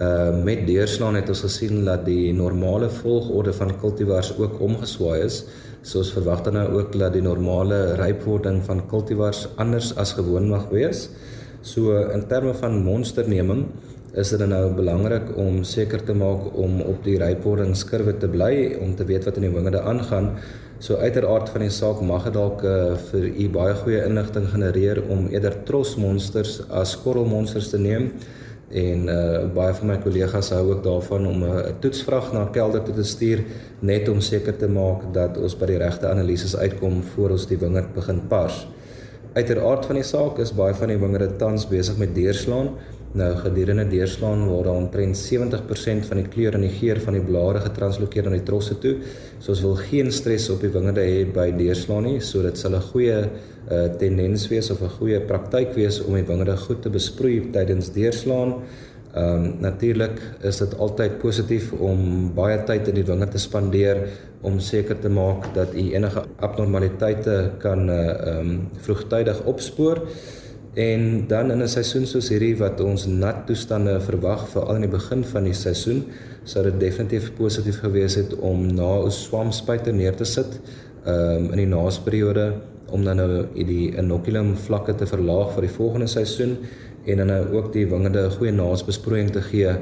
Uh 0.00 0.44
met 0.44 0.66
deurslaan 0.66 1.16
het 1.16 1.28
ons 1.28 1.40
gesien 1.40 1.84
dat 1.84 2.04
die 2.04 2.32
normale 2.32 2.88
volgorde 2.88 3.52
van 3.52 3.78
kultivars 3.80 4.30
ook 4.38 4.60
omgeswaai 4.60 5.24
is. 5.24 5.44
So 5.82 5.98
ons 5.98 6.12
verwag 6.12 6.44
dan 6.44 6.54
nou 6.54 6.68
ook 6.78 6.98
dat 6.98 7.12
die 7.12 7.22
normale 7.22 7.96
rypwording 7.98 8.62
van 8.62 8.86
kultivars 8.86 9.48
anders 9.56 9.96
as 9.96 10.12
gewoon 10.12 10.48
mag 10.48 10.70
wees. 10.70 11.08
So 11.62 11.98
in 12.14 12.26
terme 12.28 12.54
van 12.54 12.84
monsterneming 12.84 13.66
is 14.16 14.30
dit 14.32 14.42
nou 14.48 14.70
belangrik 14.72 15.34
om 15.36 15.58
seker 15.64 16.00
te 16.04 16.14
maak 16.16 16.48
om 16.56 16.78
op 16.80 17.02
die 17.04 17.18
rypwordingskurwe 17.20 18.16
te 18.22 18.28
bly 18.32 18.52
om 18.80 18.94
te 18.96 19.04
weet 19.04 19.28
wat 19.28 19.36
in 19.36 19.48
die 19.48 19.52
wingerde 19.52 19.82
aangaan. 19.84 20.30
So 20.80 20.96
uiteraard 21.00 21.48
van 21.52 21.64
die 21.64 21.72
saak 21.72 22.00
mag 22.04 22.24
dit 22.24 22.36
dalk 22.36 22.64
uh, 22.64 22.96
vir 23.10 23.28
u 23.28 23.48
baie 23.52 23.76
goeie 23.82 24.02
inligting 24.08 24.48
genereer 24.52 25.02
om 25.12 25.28
eerder 25.32 25.56
trosmonsters 25.68 26.62
as 26.68 26.96
korrelmonsters 27.04 27.70
te 27.72 27.80
neem 27.80 28.10
en 28.66 29.06
uh 29.06 29.44
baie 29.54 29.74
van 29.78 29.92
my 29.92 29.96
kollegas 30.02 30.50
hou 30.50 30.64
ook 30.72 30.82
daarvan 30.84 31.26
om 31.26 31.44
'n 31.44 31.50
uh, 31.52 31.74
toetsvraag 31.80 32.32
na 32.32 32.48
kelder 32.52 32.82
toe 32.82 32.94
te 32.94 33.04
stuur 33.04 33.44
net 33.80 34.08
om 34.08 34.20
seker 34.20 34.56
te 34.56 34.68
maak 34.68 35.12
dat 35.12 35.38
ons 35.38 35.54
by 35.54 35.66
die 35.66 35.78
regte 35.78 36.08
analises 36.08 36.56
uitkom 36.56 37.02
voor 37.14 37.30
ons 37.30 37.46
die 37.46 37.58
wingerd 37.58 37.94
begin 37.94 38.20
pars. 38.28 38.66
Uiteraard 39.36 39.86
van 39.86 39.94
die 39.94 40.04
saak 40.04 40.38
is 40.38 40.52
baie 40.52 40.74
van 40.74 40.88
die 40.88 40.98
wingerde 40.98 41.36
tans 41.36 41.66
besig 41.68 41.96
met 41.96 42.14
deurslaan. 42.14 42.70
Nou 43.14 43.30
gedurende 43.38 43.84
deurslaan 43.88 44.42
word 44.48 44.66
daar 44.66 44.76
omtrent 44.76 45.16
70% 45.16 46.08
van 46.08 46.20
die 46.20 46.26
kleur 46.28 46.54
en 46.54 46.66
die 46.66 46.72
geur 46.74 46.98
van 47.00 47.14
die 47.14 47.22
blare 47.24 47.60
getranslokeer 47.64 48.26
na 48.26 48.34
die 48.34 48.44
trosse 48.44 48.78
toe. 48.82 48.96
So 49.38 49.52
ons 49.54 49.62
wil 49.62 49.76
geen 49.86 50.10
stres 50.12 50.50
op 50.50 50.60
die 50.60 50.72
wingerde 50.74 51.04
hê 51.06 51.22
by 51.24 51.50
deurslaan 51.56 52.04
nie, 52.08 52.20
so 52.20 52.42
dit 52.42 52.58
sal 52.58 52.74
'n 52.74 52.82
goeie 52.90 53.16
uh, 53.70 53.86
tendens 53.98 54.48
wees 54.48 54.70
of 54.70 54.82
'n 54.82 54.96
goeie 54.98 55.20
praktyk 55.20 55.74
wees 55.74 56.00
om 56.02 56.14
die 56.14 56.26
wingerde 56.26 56.56
goed 56.56 56.82
te 56.82 56.90
besproei 56.90 57.50
tydens 57.52 57.92
deurslaan. 57.92 58.62
Ehm 59.16 59.44
um, 59.44 59.56
natuurlik 59.60 60.20
is 60.44 60.58
dit 60.60 60.78
altyd 60.78 61.18
positief 61.18 61.72
om 61.72 62.00
baie 62.34 62.58
tyd 62.68 62.88
in 62.88 62.94
die 62.94 63.04
wingerd 63.04 63.30
te 63.32 63.38
spandeer 63.38 64.02
om 64.42 64.58
seker 64.60 64.98
te 65.00 65.08
maak 65.08 65.54
dat 65.54 65.72
u 65.74 65.84
enige 65.94 66.24
abnormaliteite 66.44 67.52
kan 67.58 67.88
eh, 67.88 67.96
ehm 67.96 68.26
uh, 68.28 68.40
um, 68.40 68.68
vroegtydig 68.84 69.40
opspoor. 69.44 70.02
En 70.76 71.24
dan 71.26 71.50
in 71.50 71.62
'n 71.62 71.68
seisoen 71.68 72.06
soos 72.06 72.28
hierdie 72.28 72.56
wat 72.56 72.80
ons 72.80 73.06
nat 73.06 73.46
toestande 73.46 74.00
verwag 74.00 74.48
vir 74.48 74.62
al 74.62 74.74
in 74.74 74.84
die 74.84 74.96
begin 74.96 75.24
van 75.24 75.44
die 75.44 75.54
seisoen, 75.56 76.02
sou 76.44 76.64
dit 76.64 76.80
definitief 76.80 77.30
positief 77.34 77.78
gewees 77.80 78.14
het 78.14 78.34
om 78.36 78.66
na 78.74 78.90
'n 79.04 79.10
swamspuiter 79.10 79.94
neer 79.94 80.14
te 80.14 80.24
sit 80.24 80.60
ehm 81.06 81.36
um, 81.36 81.50
in 81.50 81.56
die 81.56 81.66
naasperiode 81.76 82.52
om 82.90 83.04
dan 83.04 83.16
nou 83.16 83.46
die 83.54 83.96
inoculum 83.96 84.56
vlakke 84.56 84.94
te 84.94 85.06
verlaag 85.06 85.54
vir 85.54 85.62
die 85.62 85.76
volgende 85.78 86.06
seisoen 86.06 86.56
en 87.06 87.16
dan 87.16 87.26
nou 87.26 87.42
ook 87.56 87.72
die 87.72 87.86
wingerde 87.86 88.26
'n 88.26 88.36
goeie 88.36 88.52
naasbesproeiing 88.52 89.30
te 89.30 89.40
gee 89.40 89.74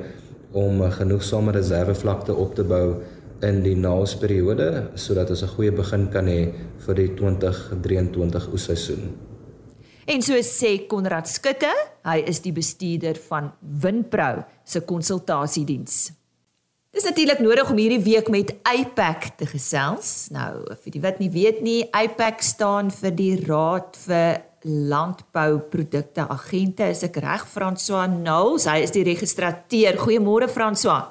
om 0.53 0.83
'n 0.83 0.93
genoegsame 0.93 1.53
reservevlakte 1.53 2.35
op 2.35 2.55
te 2.55 2.65
bou 2.65 2.95
in 3.41 3.63
die 3.63 3.77
naasperiode 3.77 4.89
sodat 4.95 5.31
ons 5.31 5.43
'n 5.43 5.55
goeie 5.57 5.73
begin 5.73 6.09
kan 6.09 6.27
hê 6.27 6.53
vir 6.79 6.95
die 6.95 7.15
2023 7.15 8.53
oesseisoen. 8.53 9.34
En 10.07 10.21
so 10.21 10.37
sê 10.45 10.77
Konrad 10.89 11.29
Skutte, 11.31 11.71
hy 12.05 12.19
is 12.29 12.43
die 12.45 12.53
bestuurder 12.53 13.17
van 13.29 13.53
Winpro 13.61 14.45
se 14.65 14.83
konsultasiediens. 14.85 16.13
Dis 16.95 17.07
natuurlik 17.09 17.41
nodig 17.43 17.71
om 17.73 17.79
hierdie 17.81 18.03
week 18.05 18.29
met 18.31 18.53
APAC 18.71 19.33
te 19.41 19.49
gesels. 19.51 20.29
Nou, 20.31 20.61
vir 20.85 20.95
die 20.95 21.01
wat 21.03 21.19
nie 21.19 21.31
weet 21.33 21.65
nie, 21.65 21.81
APAC 21.91 22.45
staan 22.45 22.93
vir 22.95 23.17
die 23.17 23.33
Raad 23.41 23.99
vir 24.05 24.45
Landbouprodukte 24.65 26.29
Agente. 26.31 26.87
Is 26.93 27.03
ek 27.05 27.19
reg, 27.25 27.49
François 27.51 28.07
Nouls? 28.13 28.69
Hy 28.71 28.85
is 28.85 28.95
die 28.95 29.03
registrateur. 29.09 29.99
Goeiemôre 30.05 30.47
François. 30.53 31.11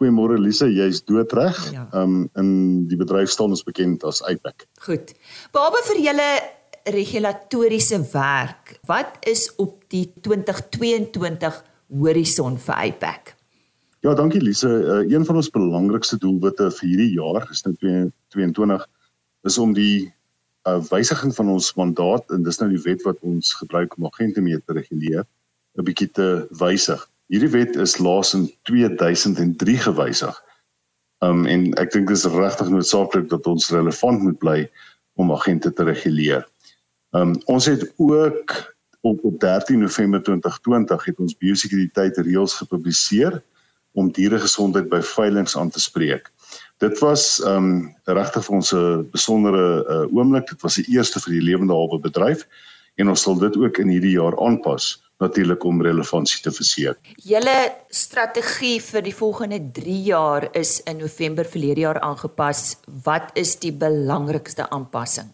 Goeiemôre 0.00 0.40
Lise, 0.40 0.66
jy's 0.72 1.04
doodreg. 1.06 1.60
Ja. 1.74 1.84
Um 1.94 2.24
in 2.40 2.48
die 2.90 2.98
bedryf 2.98 3.30
staan 3.30 3.52
ons 3.54 3.62
bekend 3.66 4.02
as 4.08 4.24
APAC. 4.26 4.64
Goed. 4.86 5.12
Behalwe 5.54 5.84
vir 5.92 6.00
julle 6.08 6.30
regulatoriese 6.84 8.00
werk, 8.12 8.78
wat 8.86 9.16
is 9.20 9.48
op 9.56 9.84
die 9.88 10.12
2022 10.20 11.62
horison 11.88 12.58
vir 12.58 12.74
APAC? 12.74 13.34
Ja, 14.04 14.12
dankie 14.14 14.42
Lise. 14.42 14.68
Uh, 14.68 14.98
een 15.08 15.24
van 15.24 15.36
ons 15.40 15.48
belangrikste 15.50 16.18
doelwitte 16.20 16.68
vir 16.76 16.88
hierdie 16.88 17.14
jaar, 17.16 17.46
is 17.50 17.64
nou 17.64 17.72
2022, 17.80 18.84
is 19.48 19.58
om 19.58 19.72
die 19.76 20.12
uh, 20.68 20.76
wysiging 20.90 21.32
van 21.36 21.48
ons 21.54 21.70
mandaat 21.78 22.34
en 22.36 22.44
dis 22.44 22.60
nou 22.60 22.68
die 22.72 22.82
wet 22.84 23.04
wat 23.08 23.20
ons 23.24 23.54
gebruik 23.60 23.96
om 23.96 24.08
agente 24.10 24.44
mee 24.44 24.60
te 24.60 24.76
reguleer, 24.76 25.24
'n 25.78 25.84
bietjie 25.88 26.10
te 26.12 26.46
wysig. 26.60 27.00
Hierdie 27.32 27.52
wet 27.56 27.76
is 27.80 27.96
laas 27.98 28.34
in 28.36 28.50
2003 28.68 29.78
gewysig. 29.88 30.36
Um 31.24 31.46
en 31.48 31.72
ek 31.80 31.92
dink 31.92 32.08
dit 32.08 32.16
is 32.16 32.28
regtig 32.28 32.68
noodsaaklik 32.68 33.28
dat 33.32 33.46
ons 33.46 33.70
relevant 33.72 34.20
moet 34.20 34.38
bly 34.38 34.58
om 35.16 35.32
agente 35.32 35.72
te 35.72 35.84
reguleer. 35.84 36.44
Um 37.14 37.34
ons 37.46 37.66
het 37.70 37.92
ook 37.96 38.74
op 39.04 39.40
13 39.40 39.78
November 39.78 40.22
2020 40.22 41.04
het 41.04 41.18
ons 41.20 41.36
biosekuriteit 41.36 42.16
reëls 42.16 42.54
gepubliseer 42.62 43.42
om 43.94 44.10
dieregesondheid 44.12 44.88
by 44.90 45.00
veilinge 45.06 45.58
aan 45.58 45.70
te 45.70 45.80
spreek. 45.80 46.30
Dit 46.82 46.98
was 46.98 47.38
ehm 47.44 47.68
um, 47.70 47.94
regtig 48.04 48.44
vir 48.44 48.54
ons 48.56 48.72
'n 48.74 49.08
besondere 49.12 49.66
uh, 49.84 50.16
oomblik. 50.16 50.48
Dit 50.48 50.62
was 50.62 50.74
die 50.74 50.88
eerste 50.96 51.20
vir 51.20 51.36
die 51.38 51.46
lewende 51.50 51.74
hawe 51.74 51.98
bedryf 51.98 52.46
en 52.94 53.08
ons 53.08 53.22
sal 53.22 53.38
dit 53.38 53.56
ook 53.56 53.78
in 53.78 53.88
hierdie 53.88 54.16
jaar 54.18 54.34
aanpas 54.40 55.02
natuurlik 55.18 55.64
om 55.64 55.82
relevantie 55.82 56.42
te 56.42 56.50
verseker. 56.50 57.14
Julle 57.22 57.72
strategie 57.88 58.80
vir 58.82 59.02
die 59.02 59.14
volgende 59.14 59.60
3 59.72 60.02
jaar 60.02 60.48
is 60.52 60.80
in 60.90 60.98
November 60.98 61.44
verlede 61.44 61.80
jaar 61.80 62.00
aangepas. 62.00 62.76
Wat 63.04 63.30
is 63.34 63.56
die 63.58 63.72
belangrikste 63.72 64.70
aanpassing? 64.70 65.30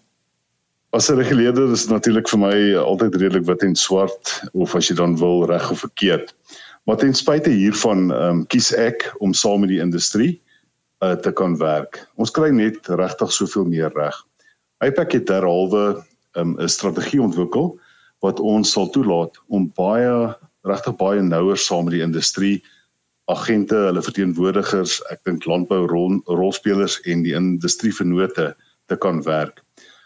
As 0.92 1.08
'n 1.08 1.14
reguleerder 1.22 1.70
is 1.70 1.86
natuurlik 1.86 2.28
vir 2.28 2.38
my 2.38 2.56
altyd 2.74 3.14
redelik 3.14 3.44
wit 3.46 3.62
en 3.62 3.76
swart 3.78 4.42
of 4.52 4.74
as 4.74 4.88
jy 4.90 4.96
dan 4.98 5.12
wil 5.20 5.44
reg 5.46 5.70
of 5.70 5.84
verkeerd. 5.86 6.34
Maar 6.84 6.96
ten 6.96 7.14
spyte 7.14 7.50
hiervan 7.50 8.10
um, 8.10 8.40
kies 8.50 8.72
ek 8.74 9.06
om 9.22 9.30
saam 9.30 9.62
met 9.62 9.70
die 9.70 9.78
industrie 9.78 10.32
uh, 11.04 11.14
te 11.14 11.30
kan 11.30 11.54
werk. 11.62 12.00
Ons 12.18 12.34
kry 12.34 12.50
net 12.50 12.90
regtig 12.98 13.30
soveel 13.30 13.68
meer 13.70 13.94
reg. 13.94 14.18
IPAC 14.82 15.14
het 15.14 15.26
derhalwe 15.30 16.02
ehm, 16.34 16.58
'n 16.58 16.66
um, 16.66 16.68
strategie 16.68 17.22
ontwikkel 17.22 17.78
wat 18.26 18.42
ons 18.42 18.72
sal 18.72 18.90
toelaat 18.90 19.38
om 19.46 19.70
baie 19.78 20.34
regtig 20.66 20.96
baie 20.98 21.22
nouer 21.22 21.56
saam 21.56 21.86
met 21.86 21.94
die 21.94 22.02
industrie 22.02 22.58
agente, 23.30 23.78
hulle 23.78 24.02
verteenwoordigers, 24.02 24.98
ek 25.14 25.22
dink 25.24 25.46
landbou 25.46 25.86
rol, 25.86 26.18
rolspelers 26.26 26.98
en 27.06 27.22
die 27.22 27.34
industrievennote 27.38 28.56
te 28.90 28.96
kan 28.96 29.22
werk. 29.22 29.62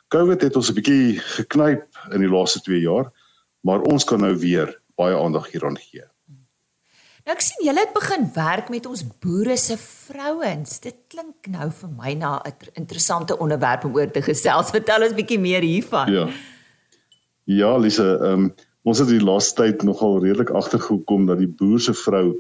COVID 0.09 0.43
het 0.43 0.57
ons 0.57 0.71
'n 0.71 0.75
bietjie 0.75 1.19
geknyp 1.19 1.87
in 2.13 2.21
die 2.21 2.29
laaste 2.29 2.61
2 2.61 2.81
jaar, 2.81 3.13
maar 3.61 3.81
ons 3.81 4.05
kan 4.05 4.21
nou 4.21 4.37
weer 4.37 4.81
baie 4.97 5.17
aandag 5.17 5.51
hieraan 5.51 5.79
gee. 5.79 6.05
Nou 7.25 7.33
ek 7.33 7.41
sien 7.41 7.63
julle 7.65 7.81
het 7.81 7.95
begin 7.95 8.27
werk 8.35 8.69
met 8.69 8.87
ons 8.87 9.01
boere 9.25 9.57
se 9.57 9.79
vrouens. 9.81 10.81
Dit 10.81 10.97
klink 11.09 11.49
nou 11.49 11.71
vir 11.71 11.91
my 11.97 12.13
na 12.15 12.43
'n 12.45 12.53
interessante 12.75 13.39
onderwerp 13.39 13.85
om 13.85 13.95
oor 13.97 14.11
te 14.11 14.23
gesels. 14.23 14.71
Vertel 14.77 15.03
ons 15.03 15.15
bietjie 15.15 15.41
meer 15.41 15.63
hiervan. 15.63 16.13
Ja. 16.13 16.29
Ja, 17.45 17.77
Lise, 17.77 18.19
ehm 18.21 18.33
um, 18.33 18.55
ons 18.85 18.99
het 18.99 19.09
die 19.09 19.25
laaste 19.25 19.63
tyd 19.63 19.83
nogal 19.83 20.21
redelik 20.21 20.51
agtergekom 20.51 21.27
dat 21.27 21.39
die 21.39 21.49
boer 21.49 21.81
se 21.81 21.95
vrou 21.95 22.37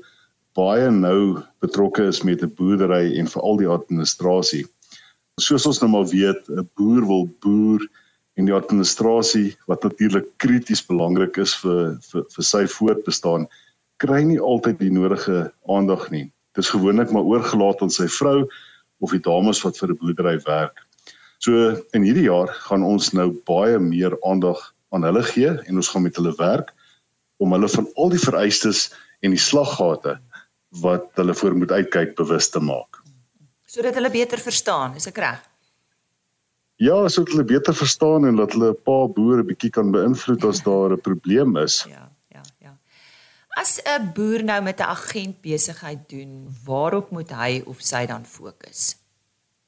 baie 0.52 0.90
nou 0.90 1.40
betrokke 1.64 2.04
is 2.04 2.22
met 2.22 2.42
'n 2.42 2.52
boerdery 2.54 3.18
en 3.18 3.26
veral 3.26 3.56
die 3.56 3.68
administrasie. 3.68 4.66
Soos 5.42 5.64
ons 5.66 5.80
nou 5.82 5.88
maar 5.90 6.06
weet, 6.06 6.46
'n 6.48 6.62
boer 6.78 7.06
wil 7.06 7.24
boer 7.42 7.82
en 8.38 8.46
die 8.46 8.54
administrasie 8.54 9.56
wat 9.66 9.82
natuurlik 9.82 10.28
krities 10.38 10.82
belangrik 10.86 11.36
is 11.42 11.54
vir 11.62 11.98
vir 12.10 12.22
vir 12.34 12.44
sy 12.44 12.62
voortbestaan 12.70 13.48
kry 13.98 14.22
nie 14.22 14.38
altyd 14.38 14.78
die 14.78 14.92
nodige 14.94 15.50
aandag 15.66 16.06
nie. 16.10 16.30
Dit 16.54 16.64
is 16.64 16.70
gewoonlik 16.70 17.10
maar 17.10 17.26
oorgelaat 17.26 17.82
aan 17.82 17.90
sy 17.90 18.06
vrou 18.06 18.46
of 19.02 19.10
die 19.10 19.24
dames 19.26 19.62
wat 19.64 19.76
vir 19.76 19.90
'n 19.90 19.98
boerdery 19.98 20.38
werk. 20.46 20.78
So 21.40 21.82
in 21.92 22.06
hierdie 22.06 22.30
jaar 22.30 22.54
gaan 22.70 22.86
ons 22.86 23.12
nou 23.12 23.30
baie 23.44 23.78
meer 23.78 24.14
aandag 24.22 24.60
aan 24.92 25.02
hulle 25.02 25.22
gee 25.22 25.50
en 25.50 25.76
ons 25.76 25.88
gaan 25.88 26.02
met 26.02 26.16
hulle 26.16 26.34
werk 26.38 26.70
om 27.42 27.52
hulle 27.52 27.68
van 27.68 27.88
al 27.96 28.10
die 28.10 28.22
vereistes 28.22 28.92
en 29.22 29.30
die 29.34 29.46
slaggate 29.50 30.18
wat 30.82 31.10
hulle 31.18 31.34
voor 31.34 31.54
moet 31.56 31.72
uitkyk 31.72 32.14
bewus 32.14 32.50
te 32.50 32.60
maak. 32.60 32.93
Sodat 33.74 33.94
hulle 33.98 34.10
beter 34.10 34.38
verstaan, 34.38 34.94
is 34.94 35.08
ek 35.10 35.18
reg? 35.18 35.42
Ja, 36.82 37.08
sodat 37.08 37.34
hulle 37.34 37.44
beter 37.44 37.74
verstaan 37.74 38.26
en 38.28 38.36
dat 38.38 38.54
hulle 38.54 38.70
'n 38.70 38.82
paar 38.86 39.08
boere 39.08 39.42
bietjie 39.42 39.70
kan 39.70 39.90
beïnvloed 39.90 40.44
as 40.44 40.62
daar 40.62 40.92
'n 40.94 41.00
probleem 41.00 41.56
is. 41.56 41.82
Ja. 41.88 42.10
As 43.54 43.78
'n 43.86 44.12
boer 44.14 44.42
nou 44.42 44.62
met 44.62 44.80
'n 44.80 44.90
agent 44.96 45.40
besigheid 45.40 46.08
doen, 46.08 46.48
waarop 46.64 47.10
moet 47.10 47.30
hy 47.30 47.62
of 47.66 47.80
sy 47.80 48.06
dan 48.06 48.24
fokus? 48.24 48.96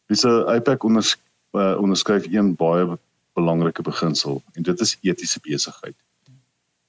Dis 0.08 0.24
'n 0.24 0.46
IPAC 0.56 0.84
onders, 0.84 1.16
uh, 1.52 1.78
onderskryf 1.78 2.26
een 2.26 2.56
baie 2.56 2.98
belangrike 3.34 3.82
beginsel 3.82 4.42
en 4.52 4.62
dit 4.62 4.80
is 4.80 4.98
etiese 5.00 5.40
besigheid. 5.40 5.94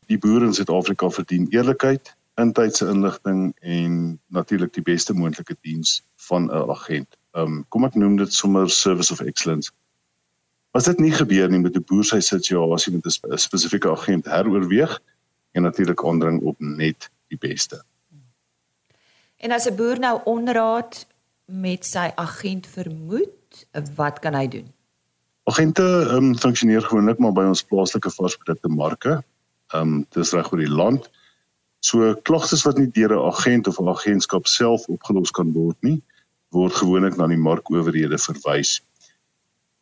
Die 0.08 0.18
boere 0.18 0.46
in 0.46 0.54
Suid-Afrika 0.54 1.10
verdien 1.10 1.48
eerlikheid, 1.50 2.16
intydse 2.38 2.88
inligting 2.88 3.56
en 3.62 4.20
natuurlik 4.28 4.74
die 4.74 4.86
beste 4.86 5.14
moontlike 5.14 5.56
diens 5.62 6.04
van 6.30 6.50
'n 6.52 6.70
agent. 6.70 7.18
Um 7.34 7.66
kom 7.70 7.86
ek 7.86 7.96
noem 7.96 8.18
dit 8.18 8.34
sommer 8.34 8.70
service 8.70 9.12
of 9.12 9.22
excellence. 9.22 9.72
As 10.72 10.86
dit 10.86 11.00
nie 11.00 11.12
gebeur 11.12 11.50
nie 11.50 11.60
met 11.60 11.76
'n 11.76 11.84
boer 11.84 12.04
sy 12.04 12.20
situasie 12.20 12.94
met 12.94 13.06
'n 13.06 13.38
spesifieke 13.38 13.92
agent 13.92 14.26
heroorweeg 14.26 15.00
en 15.52 15.62
natuurlik 15.62 16.04
aandring 16.04 16.42
op 16.42 16.56
net 16.60 17.10
die 17.28 17.38
beste. 17.38 17.82
En 19.38 19.52
as 19.52 19.66
'n 19.66 19.76
boer 19.76 20.00
nou 20.00 20.22
onraad 20.26 21.06
met 21.46 21.86
sy 21.86 22.12
agent 22.16 22.68
vermoed, 22.68 23.68
wat 23.96 24.20
kan 24.20 24.34
hy 24.34 24.48
doen? 24.48 24.74
Agente 25.44 25.84
um, 26.12 26.36
funksioneer 26.38 26.82
gewoonlik 26.82 27.18
maar 27.18 27.34
by 27.34 27.44
ons 27.44 27.64
plaaslike 27.64 28.10
varsprodukte 28.10 28.68
marke. 28.68 29.24
Ehm 29.74 29.82
um, 29.82 30.06
dis 30.10 30.32
reg 30.32 30.52
oor 30.52 30.60
die 30.60 30.76
land. 30.76 31.10
So 31.80 32.16
klagtes 32.24 32.64
wat 32.66 32.78
nie 32.78 32.90
deur 32.92 33.14
'n 33.14 33.28
agent 33.32 33.68
of 33.68 33.80
'n 33.80 33.88
agentskap 33.88 34.48
self 34.48 34.88
opgelos 34.88 35.32
kan 35.32 35.54
word 35.54 35.78
nie, 35.82 36.02
word 36.50 36.74
gewoonlik 36.74 37.18
na 37.18 37.28
die 37.28 37.38
markowerhede 37.38 38.18
verwys. 38.18 38.82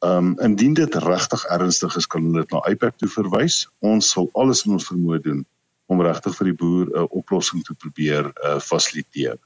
Ehm 0.03 0.17
um, 0.17 0.39
indien 0.39 0.73
dit 0.73 0.95
regtig 0.95 1.45
ernstig 1.45 1.95
is, 1.95 2.07
kan 2.07 2.23
hulle 2.23 2.43
dit 2.43 2.51
na 2.51 2.61
IPAC 2.69 2.97
toe 2.97 3.09
verwys. 3.09 3.67
Ons 3.79 4.11
sal 4.11 4.29
alles 4.33 4.65
in 4.65 4.71
ons 4.71 4.87
vermoë 4.87 5.21
doen 5.21 5.45
om 5.85 6.01
regtig 6.01 6.35
vir 6.37 6.45
die 6.45 6.57
boer 6.61 6.85
'n 6.91 7.07
oplossing 7.09 7.63
te 7.63 7.73
probeer 7.73 8.31
uh, 8.43 8.59
fasiliteer. 8.59 9.37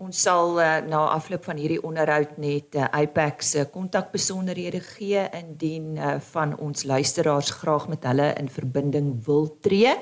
Ons 0.00 0.22
sal 0.22 0.56
uh, 0.56 0.80
na 0.80 1.02
afloop 1.12 1.44
van 1.44 1.58
hierdie 1.60 1.82
onderhoud 1.84 2.38
net 2.40 2.74
uh, 2.74 2.86
IPAC 3.02 3.42
se 3.42 3.66
kontakbesonderhede 3.68 4.80
gee 4.80 5.26
indien 5.36 5.96
uh, 5.96 6.14
van 6.32 6.56
ons 6.56 6.84
luisteraars 6.88 7.50
graag 7.50 7.88
met 7.88 8.04
hulle 8.08 8.32
in 8.40 8.48
verbinding 8.48 9.24
wil 9.26 9.58
tree. 9.60 9.92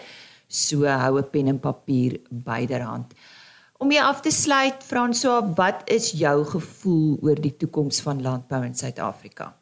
So 0.49 0.85
hou 0.85 1.19
'n 1.19 1.31
pen 1.31 1.49
en 1.49 1.61
papier 1.61 2.21
byderhand. 2.31 3.15
Om 3.79 3.93
jy 3.93 4.01
af 4.01 4.21
te 4.21 4.31
sluit, 4.31 4.83
François, 4.83 5.55
wat 5.55 5.83
is 5.87 6.11
jou 6.11 6.45
gevoel 6.45 7.19
oor 7.23 7.35
die 7.35 7.57
toekoms 7.57 8.01
van 8.01 8.23
landbou 8.23 8.65
in 8.65 8.75
Suid-Afrika? 8.75 9.55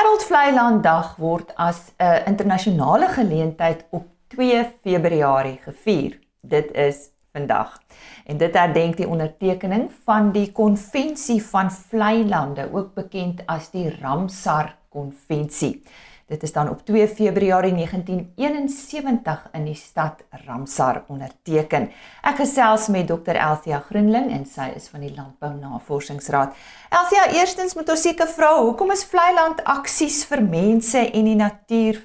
Wêreldvlei 0.05 0.53
Land 0.53 0.85
word 1.17 1.53
as 1.57 1.79
'n 1.99 2.27
internasionale 2.27 3.09
geleentheid 3.09 3.85
op 3.91 4.05
2 4.29 4.65
Februarie 4.83 5.59
gevier. 5.65 6.19
Dit 6.41 6.73
is 6.73 7.09
vandag. 7.33 7.81
En 8.27 8.37
dit 8.37 8.55
herdenk 8.55 8.97
die 8.97 9.09
ondertekening 9.09 9.91
van 10.05 10.31
die 10.33 10.53
konvensie 10.53 11.41
van 11.45 11.71
vlei 11.71 12.29
lande, 12.29 12.69
ook 12.73 12.95
bekend 12.95 13.47
as 13.47 13.71
die 13.71 13.97
Ramsar 14.01 14.77
konvensie. 14.89 15.83
Dit 16.27 16.43
is 16.43 16.53
dan 16.53 16.71
op 16.71 16.85
2 16.87 17.09
Februarie 17.09 17.73
1971 17.75 19.49
in 19.53 19.65
die 19.65 19.75
stad 19.75 20.23
Ramsar 20.47 21.03
onderteken. 21.13 21.91
Ek 22.25 22.39
gesels 22.41 22.87
met 22.89 23.11
Dr 23.11 23.37
Elsia 23.37 23.83
Groenling 23.85 24.31
en 24.33 24.47
sy 24.49 24.71
is 24.73 24.89
van 24.89 25.05
die 25.05 25.13
Landbou 25.13 25.51
Navorsingsraad. 25.59 26.55
Elsia, 26.89 27.27
eerstens 27.37 27.77
moet 27.77 27.93
ons 27.93 28.07
seker 28.09 28.31
vra, 28.33 28.55
hoekom 28.57 28.95
is 28.97 29.05
vleiland 29.05 29.61
aksies 29.69 30.23
vir 30.31 30.41
mense 30.47 31.03
en 31.11 31.29
die 31.29 31.37
natuur 31.37 32.01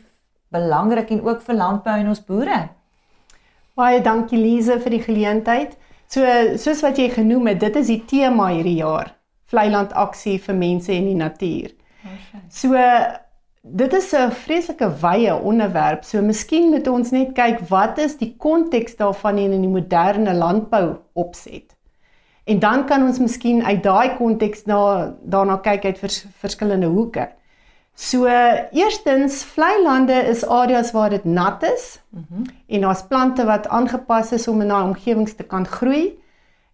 belangrik 0.51 1.15
en 1.15 1.23
ook 1.23 1.39
vir 1.47 1.59
landbou 1.61 1.95
en 2.01 2.11
ons 2.11 2.23
boere? 2.27 2.59
Baie 3.79 4.03
dankie 4.03 4.41
Lize 4.41 4.81
vir 4.83 4.97
die 4.97 5.01
geleentheid. 5.05 5.79
So 6.11 6.27
soos 6.59 6.83
wat 6.83 6.99
jy 6.99 7.07
genoem 7.15 7.53
het, 7.53 7.63
dit 7.63 7.79
is 7.79 7.87
die 7.87 8.03
tema 8.03 8.49
hierdie 8.51 8.81
jaar. 8.81 9.15
Vleiland 9.47 9.95
aksie 9.95 10.35
vir 10.43 10.59
mense 10.59 10.91
en 10.91 11.07
die 11.07 11.17
natuur. 11.23 11.71
So 12.51 12.75
Dit 13.61 13.93
is 13.93 14.11
'n 14.15 14.31
vreeslike 14.31 14.91
wye 15.01 15.35
onderwerp. 15.35 16.03
So 16.03 16.21
miskien 16.21 16.69
moet 16.69 16.87
ons 16.87 17.11
net 17.11 17.33
kyk 17.33 17.59
wat 17.69 17.97
is 17.97 18.17
die 18.17 18.35
konteks 18.37 18.95
daarvan 18.95 19.37
in 19.37 19.61
die 19.61 19.69
moderne 19.69 20.33
landbou 20.33 20.95
opset. 21.13 21.75
En 22.43 22.59
dan 22.59 22.85
kan 22.85 23.03
ons 23.05 23.19
miskien 23.19 23.63
uit 23.63 23.83
daai 23.83 24.15
konteks 24.17 24.65
na 24.65 25.13
daarna 25.21 25.57
kyk 25.57 25.85
uit 25.85 25.99
vers, 25.99 26.25
verskillende 26.37 26.87
hoeke. 26.87 27.29
So 27.93 28.25
eerstens, 28.71 29.43
vlei 29.43 29.83
lande 29.83 30.13
is 30.13 30.45
areas 30.47 30.91
waar 30.91 31.09
dit 31.09 31.25
nat 31.25 31.63
is. 31.63 31.99
Mm 32.09 32.25
-hmm. 32.29 32.43
En 32.67 32.81
daar's 32.81 33.03
plante 33.07 33.45
wat 33.45 33.67
aangepas 33.67 34.31
is 34.31 34.47
om 34.47 34.61
in 34.61 34.67
daai 34.67 34.83
omgewings 34.83 35.35
te 35.35 35.43
kan 35.43 35.65
groei. 35.67 36.19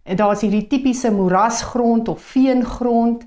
En 0.04 0.16
daar's 0.16 0.42
hierdie 0.42 0.68
tipiese 0.68 1.12
moerasgrond 1.12 2.08
of 2.08 2.22
veengrond. 2.22 3.26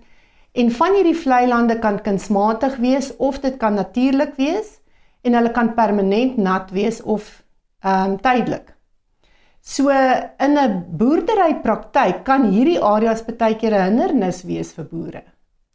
En 0.53 0.71
van 0.71 0.95
hierdie 0.95 1.17
vlei 1.17 1.47
lande 1.49 1.79
kan 1.79 2.01
kunsmatig 2.03 2.77
wees 2.77 3.13
of 3.17 3.41
dit 3.41 3.57
kan 3.57 3.75
natuurlik 3.75 4.35
wees 4.37 4.79
en 5.23 5.37
hulle 5.37 5.53
kan 5.53 5.75
permanent 5.75 6.37
nat 6.37 6.71
wees 6.71 7.03
of 7.03 7.29
ehm 7.85 8.13
um, 8.13 8.21
tydelik. 8.21 8.75
So 9.61 9.91
in 10.39 10.57
'n 10.59 10.85
boerderypraktyk 10.97 12.25
kan 12.25 12.51
hierdie 12.51 12.81
areas 12.81 13.23
baie 13.25 13.57
keer 13.57 13.75
'n 13.75 13.85
hindernis 13.85 14.43
wees 14.43 14.73
vir 14.73 14.85
boere. 14.85 15.23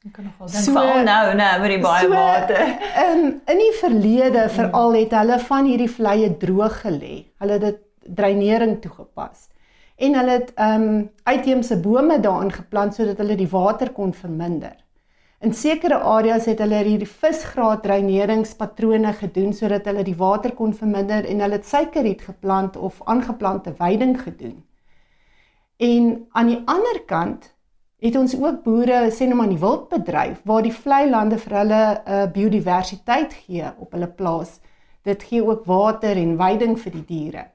Ek 0.06 0.14
kan 0.14 0.26
nogal 0.26 0.48
dink 0.48 0.64
so, 0.64 0.74
veral 0.74 1.04
nou, 1.04 1.34
nou 1.36 1.60
met 1.62 1.70
die 1.70 1.80
baie 1.80 2.08
so, 2.08 2.10
water. 2.10 2.62
In 3.06 3.42
in 3.48 3.58
die 3.58 3.76
verlede 3.80 4.50
veral 4.50 4.94
het 4.94 5.12
hulle 5.12 5.40
van 5.40 5.66
hierdie 5.66 5.90
vleie 5.90 6.38
droog 6.38 6.82
gelê. 6.82 7.26
Hulle 7.40 7.54
het 7.54 7.62
dit 7.62 7.82
dreinering 8.16 8.82
toegepas 8.82 9.53
en 10.04 10.16
hulle 10.20 10.38
het 10.40 10.54
ehm 10.56 10.88
um, 10.88 11.10
uitheemse 11.24 11.78
bome 11.80 12.20
daarin 12.20 12.52
geplant 12.52 12.96
sodat 12.96 13.20
hulle 13.22 13.36
die 13.40 13.50
water 13.52 13.92
kon 13.92 14.14
verminder. 14.14 14.76
In 15.44 15.54
sekere 15.54 16.00
areas 16.08 16.46
het 16.48 16.60
hulle 16.64 16.82
hierdie 16.88 17.08
visgraat 17.08 17.82
dreineringspatrone 17.84 19.14
gedoen 19.20 19.54
sodat 19.54 19.88
hulle 19.92 20.04
die 20.08 20.16
water 20.20 20.54
kon 20.60 20.76
verminder 20.76 21.26
en 21.28 21.44
hulle 21.44 21.60
het 21.60 21.68
suikerriet 21.68 22.22
geplant 22.28 22.78
of 22.78 23.02
aangeplante 23.12 23.74
weiding 23.80 24.16
gedoen. 24.22 24.62
En 25.78 26.28
aan 26.32 26.52
die 26.52 26.62
ander 26.66 27.02
kant 27.08 27.50
het 28.04 28.16
ons 28.20 28.36
ook 28.40 28.64
boere 28.64 29.06
sê 29.12 29.28
nou 29.28 29.40
maar 29.40 29.52
in 29.52 29.56
die 29.56 29.64
wildbedryf 29.64 30.44
waar 30.48 30.64
die 30.64 30.76
vlei 30.76 31.04
lande 31.10 31.40
vir 31.46 31.58
hulle 31.62 31.84
'n 31.84 31.98
uh, 32.08 32.22
eh, 32.24 32.32
biodiversiteit 32.32 33.34
gee 33.46 33.72
op 33.78 33.92
hulle 33.92 34.08
plaas. 34.08 34.60
Dit 35.04 35.24
gee 35.24 35.44
ook 35.44 35.66
water 35.66 36.18
en 36.18 36.38
weiding 36.38 36.80
vir 36.80 36.92
die 36.92 37.06
diere. 37.06 37.53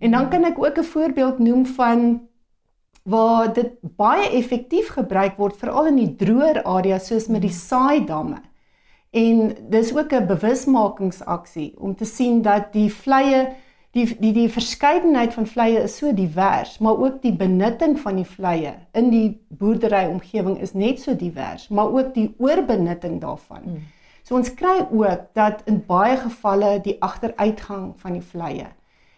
En 0.00 0.10
dan 0.10 0.28
kan 0.32 0.44
ek 0.48 0.58
ook 0.58 0.78
'n 0.78 0.90
voorbeeld 0.92 1.38
noem 1.38 1.66
van 1.66 2.28
waar 3.02 3.52
dit 3.52 3.70
baie 3.80 4.28
effektief 4.30 4.88
gebruik 4.88 5.36
word 5.36 5.56
veral 5.56 5.86
in 5.86 5.96
die 5.96 6.14
droër 6.16 6.62
areas 6.62 7.06
soos 7.06 7.26
met 7.26 7.42
die 7.42 7.52
saaidamme. 7.52 8.40
En 9.10 9.56
dis 9.68 9.96
ook 9.96 10.12
'n 10.12 10.26
bewusmakingsaksie 10.26 11.74
om 11.78 11.94
te 11.96 12.04
sien 12.04 12.42
dat 12.42 12.72
die 12.72 12.92
vleie 12.92 13.48
die 13.90 14.16
die 14.20 14.32
die 14.32 14.48
verskeidenheid 14.48 15.34
van 15.34 15.46
vleie 15.46 15.82
is 15.82 15.96
so 15.96 16.14
divers, 16.14 16.78
maar 16.78 16.98
ook 16.98 17.22
die 17.22 17.36
benutting 17.36 17.98
van 17.98 18.16
die 18.16 18.26
vleie 18.26 18.74
in 18.92 19.10
die 19.10 19.40
boerdery 19.48 20.04
omgewing 20.06 20.60
is 20.60 20.72
net 20.72 21.00
so 21.00 21.16
divers, 21.16 21.68
maar 21.68 21.92
ook 21.92 22.14
die 22.14 22.34
oorbenutting 22.38 23.20
daarvan. 23.20 23.62
Hmm. 23.62 23.82
So 24.22 24.36
ons 24.36 24.54
kry 24.54 24.86
ook 24.90 25.20
dat 25.32 25.62
in 25.64 25.82
baie 25.86 26.16
gevalle 26.16 26.80
die 26.80 26.96
agteruitgang 27.02 27.92
van 27.96 28.12
die 28.12 28.22
vleie. 28.22 28.66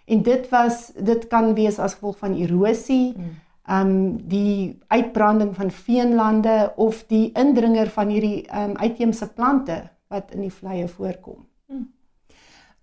En 0.05 0.23
dit 0.23 0.49
was 0.49 0.93
dit 0.97 1.27
kan 1.27 1.55
wees 1.55 1.79
as 1.79 1.95
gevolg 1.95 2.19
van 2.19 2.35
erosie, 2.35 3.13
hmm 3.17 3.41
ehm 3.63 3.87
um, 3.87 4.29
die 4.29 4.79
uitbranding 4.89 5.55
van 5.55 5.71
veenlande 5.71 6.73
of 6.77 7.05
die 7.07 7.33
indringer 7.33 7.91
van 7.91 8.09
hierdie 8.09 8.47
ehm 8.47 8.71
um, 8.71 8.77
uitheemse 8.77 9.29
plante 9.33 9.91
wat 10.09 10.31
in 10.35 10.41
die 10.41 10.53
vleie 10.53 10.89
voorkom. 10.89 11.47
Hmm. 11.67 11.93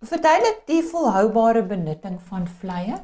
Verduidelik 0.01 0.61
die 0.65 0.83
volhoubare 0.83 1.63
benutting 1.65 2.21
van 2.21 2.47
vleie. 2.47 2.95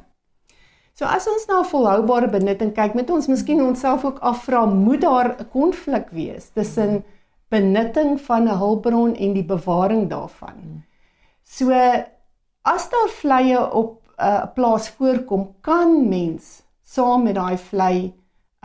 So 0.96 1.04
as 1.04 1.28
ons 1.28 1.44
na 1.46 1.60
volhoubare 1.64 2.30
benutting 2.32 2.72
kyk, 2.72 2.94
moet 2.94 3.10
ons 3.10 3.28
miskien 3.28 3.60
onsself 3.62 4.04
ook 4.04 4.18
afvra, 4.18 4.64
moet 4.64 5.00
daar 5.00 5.36
'n 5.38 5.48
konflik 5.52 6.08
wees 6.10 6.48
tussen 6.48 7.04
benutting 7.48 8.20
van 8.20 8.48
'n 8.48 8.56
hulpbron 8.56 9.14
en 9.14 9.32
die 9.32 9.44
bewaring 9.44 10.08
daarvan? 10.08 10.84
So 11.42 11.70
as 12.62 12.88
daar 12.90 13.08
vleie 13.08 13.72
op 13.72 14.05
uh, 14.18 14.44
plaas 14.54 14.88
voorkom, 14.88 15.54
kan 15.60 16.08
mens 16.08 16.62
saam 16.82 17.22
met 17.22 17.34
daai 17.34 17.56
vlei 17.58 18.14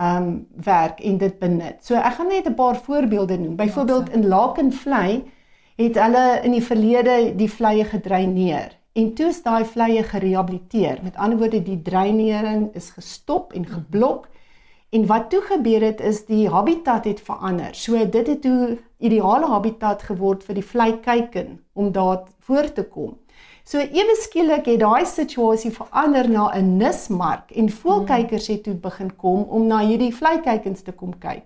ehm 0.01 0.23
um, 0.23 0.47
werk 0.63 0.99
en 0.99 1.17
dit 1.17 1.39
benut. 1.39 1.77
So 1.85 1.95
ek 1.95 2.13
gaan 2.17 2.27
net 2.27 2.47
'n 2.47 2.53
paar 2.53 2.75
voorbeelde 2.75 3.37
noem. 3.37 3.55
Byvoorbeeld 3.55 4.09
in 4.09 4.27
Lakenvlei 4.27 5.23
het 5.75 5.95
hulle 5.95 6.39
in 6.43 6.51
die 6.51 6.63
verlede 6.63 7.35
die 7.35 7.51
vleie 7.51 7.85
gedreineer 7.85 8.77
en 8.93 9.13
toe 9.13 9.27
is 9.27 9.43
daai 9.43 9.65
vleie 9.65 10.03
gerehabiliteer. 10.03 10.99
Met 11.03 11.15
ander 11.15 11.37
woorde 11.37 11.63
die 11.63 11.81
dreinering 11.81 12.69
is 12.73 12.89
gestop 12.89 13.53
en 13.53 13.65
geblok. 13.65 14.27
En 14.89 15.05
wat 15.07 15.29
toe 15.29 15.41
gebeur 15.41 15.81
het 15.81 15.99
is 15.99 16.25
die 16.25 16.49
habitat 16.49 17.05
het 17.05 17.21
verander. 17.21 17.75
So 17.75 18.09
dit 18.09 18.27
het 18.27 18.41
toe 18.41 18.77
ideale 18.97 19.47
habitat 19.47 20.03
geword 20.03 20.43
vir 20.43 20.55
die 20.59 20.65
vleikuiken 20.65 21.59
om 21.73 21.91
daar 21.91 22.23
voor 22.39 22.73
te 22.73 22.83
kom. 22.83 23.17
So 23.63 23.79
ewe 23.79 24.15
skielik 24.19 24.65
het 24.65 24.79
daai 24.81 25.05
situasie 25.05 25.71
verander 25.71 26.29
na 26.29 26.49
'n 26.55 26.77
nismark 26.77 27.51
en 27.51 27.69
voelkykers 27.69 28.47
het 28.47 28.63
toe 28.63 28.73
begin 28.73 29.15
kom 29.15 29.43
om 29.43 29.67
na 29.67 29.79
hierdie 29.79 30.15
vleikykens 30.15 30.81
te 30.81 30.91
kom 30.91 31.13
kyk. 31.19 31.45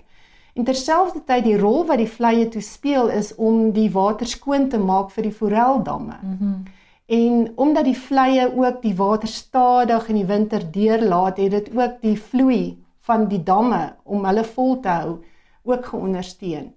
En 0.56 0.63
terselfdertyd 0.63 1.43
die 1.43 1.58
rol 1.58 1.86
wat 1.86 1.97
die 1.97 2.10
vleie 2.10 2.47
toe 2.47 2.62
speel 2.62 3.10
is 3.10 3.36
om 3.36 3.71
die 3.71 3.89
water 3.91 4.28
skoon 4.28 4.69
te 4.69 4.78
maak 4.78 5.12
vir 5.12 5.23
die 5.23 5.32
foreldamme. 5.32 6.17
Mm 6.21 6.38
-hmm. 6.39 6.63
En 7.06 7.51
omdat 7.56 7.84
die 7.84 7.97
vleie 7.97 8.47
ook 8.58 8.82
die 8.82 8.95
water 8.95 9.28
stadig 9.28 10.08
in 10.10 10.15
die 10.15 10.25
winter 10.25 10.71
deurlaat, 10.71 11.38
het 11.38 11.51
dit 11.51 11.69
ook 11.75 12.01
die 12.01 12.21
vloei 12.21 12.84
van 13.01 13.28
die 13.28 13.43
damme 13.43 13.95
om 14.04 14.25
hulle 14.25 14.43
vol 14.43 14.80
te 14.80 14.89
hou 14.89 15.17
ook 15.63 15.86
geondersteun. 15.86 16.73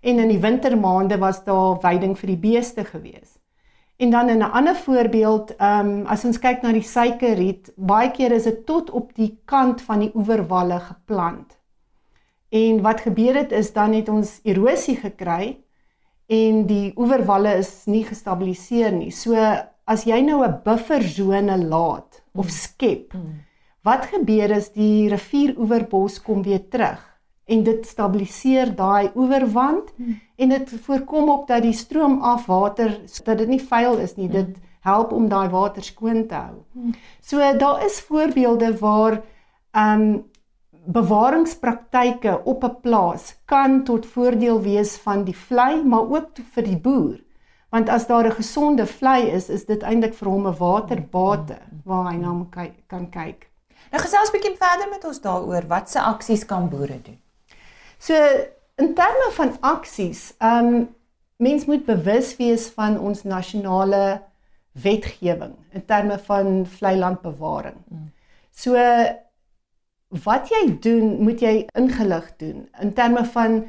En 0.00 0.18
in 0.18 0.28
die 0.28 0.40
wintermaande 0.40 1.18
was 1.18 1.44
daar 1.44 1.80
veiding 1.80 2.18
vir 2.18 2.26
die 2.26 2.36
beeste 2.36 2.84
geweest. 2.84 3.39
En 4.00 4.10
dan 4.10 4.28
in 4.28 4.38
'n 4.38 4.50
ander 4.50 4.76
voorbeeld, 4.76 5.56
ehm 5.56 5.88
um, 5.88 6.06
as 6.06 6.24
ons 6.24 6.38
kyk 6.38 6.62
na 6.62 6.72
die 6.72 6.82
suikerriet, 6.82 7.72
baie 7.76 8.10
keer 8.10 8.32
is 8.32 8.42
dit 8.42 8.66
tot 8.66 8.90
op 8.90 9.14
die 9.14 9.38
kant 9.44 9.82
van 9.82 9.98
die 9.98 10.10
oeverwalle 10.14 10.78
geplant. 10.80 11.58
En 12.48 12.80
wat 12.82 13.00
gebeur 13.00 13.34
het 13.34 13.52
is 13.52 13.72
dan 13.72 13.92
het 13.92 14.08
ons 14.08 14.40
erosie 14.42 14.96
gekry 14.96 15.58
en 16.26 16.66
die 16.66 16.92
oeverwalle 16.96 17.54
is 17.58 17.84
nie 17.86 18.04
gestabiliseer 18.04 18.92
nie. 18.92 19.10
So 19.10 19.36
as 19.84 20.04
jy 20.04 20.20
nou 20.20 20.44
'n 20.46 20.60
buffersone 20.64 21.58
laat 21.64 22.24
of 22.32 22.46
hmm. 22.46 22.56
skep, 22.56 23.12
hmm. 23.12 23.44
wat 23.82 24.06
gebeur 24.06 24.50
is 24.50 24.72
die 24.72 25.08
rivieroeverbos 25.08 26.22
kom 26.22 26.42
weer 26.42 26.68
terug 26.68 27.09
en 27.50 27.62
dit 27.66 27.86
stabiliseer 27.86 28.74
daai 28.78 29.10
oeverwand 29.14 29.92
hmm. 29.96 30.18
en 30.36 30.48
dit 30.54 30.74
voorkom 30.86 31.30
ook 31.30 31.46
dat 31.48 31.62
die 31.66 31.76
stroom 31.76 32.20
af 32.22 32.46
water 32.46 33.00
dat 33.24 33.38
dit 33.38 33.48
nie 33.48 33.62
vuil 33.62 33.98
is 33.98 34.16
nie 34.16 34.28
dit 34.28 34.46
hmm. 34.46 34.66
help 34.86 35.12
om 35.12 35.28
daai 35.28 35.48
water 35.52 35.84
skoon 35.84 36.26
te 36.26 36.34
hou. 36.34 36.60
Hmm. 36.72 36.94
So 37.20 37.52
daar 37.58 37.84
is 37.86 38.00
voorbeelde 38.08 38.76
waar 38.78 39.22
ehm 39.70 40.02
um, 40.10 40.28
bewaringspraktyke 40.90 42.40
op 42.44 42.64
'n 42.64 42.80
plaas 42.80 43.34
kan 43.44 43.84
tot 43.84 44.06
voordeel 44.06 44.60
wees 44.62 44.96
van 44.96 45.24
die 45.24 45.36
vlei 45.36 45.84
maar 45.84 46.08
ook 46.10 46.40
vir 46.54 46.64
die 46.64 46.78
boer. 46.78 47.20
Want 47.70 47.88
as 47.88 48.06
daar 48.06 48.26
'n 48.26 48.40
gesonde 48.40 48.86
vlei 48.86 49.26
is, 49.26 49.48
is 49.48 49.64
dit 49.64 49.82
eintlik 49.82 50.14
vir 50.14 50.28
hom 50.28 50.46
'n 50.46 50.56
waterbate 50.58 51.58
waar 51.84 52.10
hy 52.10 52.16
na 52.16 52.46
kan 52.86 53.10
kyk. 53.10 53.50
Nou 53.90 54.02
gesels 54.02 54.30
'n 54.30 54.32
bietjie 54.32 54.56
verder 54.56 54.88
met 54.88 55.04
ons 55.04 55.20
daaroor 55.20 55.66
wat 55.66 55.90
se 55.90 56.00
aksies 56.00 56.44
kan 56.44 56.68
boere 56.68 57.00
doen? 57.02 57.19
So 58.00 58.16
in 58.80 58.94
terme 58.96 59.28
van 59.36 59.56
aksies, 59.60 60.32
ehm 60.38 60.72
um, 60.74 60.88
mens 61.40 61.64
moet 61.64 61.84
bewus 61.84 62.34
wees 62.36 62.66
van 62.76 62.98
ons 63.00 63.22
nasionale 63.24 64.20
wetgewing 64.72 65.54
in 65.72 65.84
terme 65.84 66.18
van 66.18 66.66
vlei 66.66 66.96
landbewaring. 66.98 67.76
So 68.52 68.76
wat 70.24 70.50
jy 70.52 70.64
doen, 70.84 71.22
moet 71.24 71.40
jy 71.40 71.54
ingelig 71.76 72.26
doen 72.36 72.66
in 72.80 72.92
terme 72.92 73.24
van 73.34 73.62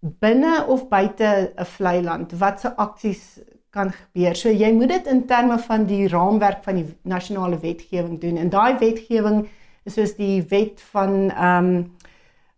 binne 0.00 0.66
of 0.66 0.88
buite 0.88 1.52
'n 1.56 1.64
vlei 1.76 2.02
land, 2.02 2.32
watse 2.32 2.76
aksies 2.76 3.40
kan 3.70 3.92
gebeur. 3.92 4.34
So 4.36 4.48
jy 4.48 4.72
moet 4.72 4.88
dit 4.88 5.06
in 5.06 5.26
terme 5.26 5.58
van 5.58 5.84
die 5.86 6.08
raamwerk 6.08 6.64
van 6.64 6.74
die 6.74 6.96
nasionale 7.02 7.58
wetgewing 7.58 8.20
doen. 8.20 8.36
En 8.36 8.48
daai 8.48 8.78
wetgewing 8.78 9.48
is 9.84 9.94
soos 9.94 10.16
die 10.16 10.42
wet 10.48 10.80
van 10.80 11.30
ehm 11.30 11.66
um, 11.66 11.98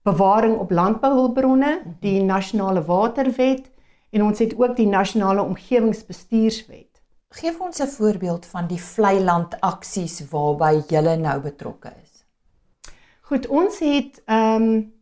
bewaring 0.03 0.57
op 0.59 0.71
landbouhulpbronne, 0.71 1.81
die 2.01 2.23
nasionale 2.23 2.83
waterwet 2.85 3.71
en 4.11 4.23
ons 4.23 4.39
het 4.39 4.55
ook 4.59 4.77
die 4.77 4.87
nasionale 4.87 5.43
omgewingsbestuurswet. 5.43 7.01
Geef 7.33 7.61
ons 7.61 7.81
'n 7.81 7.87
voorbeeld 7.87 8.47
van 8.47 8.67
die 8.67 8.81
vlei 8.81 9.21
land 9.21 9.61
aksies 9.61 10.31
waarby 10.31 10.83
julle 10.89 11.17
nou 11.17 11.41
betrokke 11.41 11.93
is. 12.03 12.25
Goed, 13.21 13.47
ons 13.47 13.79
het 13.79 14.23
ehm 14.27 14.63
um, 14.63 14.93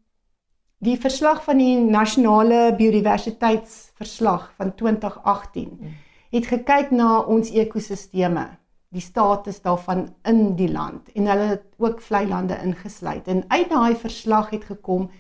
die 0.79 0.97
verslag 1.01 1.45
van 1.45 1.59
die 1.61 1.77
nasionale 1.79 2.75
biodiversiteitsverslag 2.77 4.53
van 4.57 4.75
2018 4.75 5.97
het 6.31 6.47
gekyk 6.47 6.91
na 6.91 7.19
ons 7.21 7.51
ekosisteme 7.51 8.47
die 8.91 9.03
status 9.03 9.61
daarvan 9.63 10.09
in 10.27 10.57
die 10.59 10.71
land 10.71 11.13
en 11.15 11.29
hulle 11.31 11.51
het 11.53 11.67
ook 11.79 12.01
vlei 12.03 12.27
lande 12.29 12.57
ingesluit. 12.63 13.29
En 13.29 13.45
uit 13.49 13.69
daai 13.71 13.95
verslag 13.97 14.51
het 14.51 14.65
gekom 14.65 15.11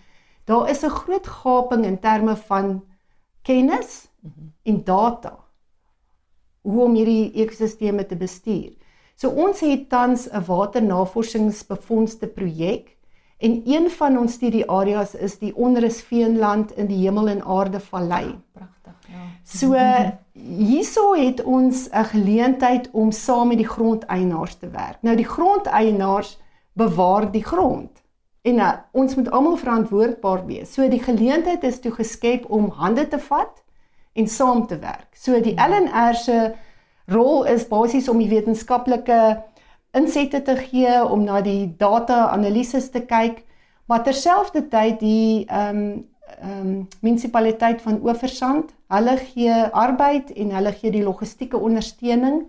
daar 0.45 0.71
is 0.71 0.83
'n 0.83 0.91
groot 0.91 1.27
gaping 1.27 1.85
in 1.85 1.99
terme 1.99 2.37
van 2.37 2.83
kennis 3.43 4.09
en 4.63 4.85
data 4.85 5.39
hoe 6.61 6.85
om 6.85 6.95
hierdie 6.95 7.33
ekosisteme 7.33 8.07
te 8.07 8.17
bestuur. 8.17 8.73
So 9.17 9.29
ons 9.29 9.61
het 9.61 9.89
tans 9.89 10.29
'n 10.29 10.45
waternavorsingsbefondste 10.47 12.27
projek 12.27 12.97
en 13.39 13.63
een 13.65 13.91
van 13.91 14.19
ons 14.19 14.33
studieareas 14.33 15.15
is 15.15 15.39
die 15.39 15.57
onrusveenland 15.57 16.73
in 16.73 16.87
die 16.87 16.97
hemel 17.05 17.29
en 17.29 17.45
aarde 17.45 17.81
vallei. 17.81 18.39
Pragtig, 18.53 18.80
ja. 19.11 19.25
So 19.44 19.75
hierso 20.33 21.14
het 21.14 21.42
ons 21.42 21.88
'n 21.90 22.05
geleentheid 22.05 22.90
om 22.92 23.12
saam 23.12 23.49
met 23.49 23.59
die 23.59 23.68
grondeienaars 23.68 24.55
te 24.55 24.70
werk. 24.70 24.99
Nou 25.01 25.16
die 25.16 25.29
grondeienaars 25.29 26.38
bewaar 26.73 27.31
die 27.31 27.44
grond. 27.44 27.90
En 28.42 28.55
uh, 28.55 28.73
ons 28.92 29.14
moet 29.14 29.31
almal 29.31 29.57
verantwoordbaar 29.57 30.46
wees. 30.46 30.73
So 30.73 30.88
die 30.88 31.03
geleentheid 31.03 31.62
is 31.62 31.81
toe 31.81 31.92
geskep 31.92 32.51
om 32.51 32.70
hande 32.70 33.09
te 33.09 33.18
vat 33.18 33.62
en 34.12 34.29
saam 34.29 34.66
te 34.66 34.79
werk. 34.79 35.12
So 35.12 35.40
die 35.40 35.55
LNR 35.55 36.14
se 36.14 36.55
rol 37.07 37.44
is 37.44 37.68
basies 37.68 38.09
om 38.09 38.18
die 38.18 38.31
wetenskaplike 38.31 39.42
insette 39.92 40.42
te 40.42 40.57
gee 40.57 41.05
om 41.05 41.25
na 41.27 41.40
die 41.44 41.75
data 41.79 42.29
analises 42.31 42.90
te 42.90 43.03
kyk, 43.07 43.42
maar 43.90 44.05
terselfdertyd 44.07 45.01
die 45.01 45.44
ehm 45.49 45.77
um, 45.77 46.09
ehm 46.40 46.61
um, 46.61 46.88
munisipaliteit 47.01 47.83
van 47.83 48.01
Oeversand. 48.03 48.75
Hulle 48.88 49.16
gee 49.16 49.55
arbeid 49.73 50.33
en 50.33 50.51
hulle 50.51 50.73
gee 50.73 50.90
die 50.90 51.03
logistieke 51.03 51.59
ondersteuning 51.59 52.43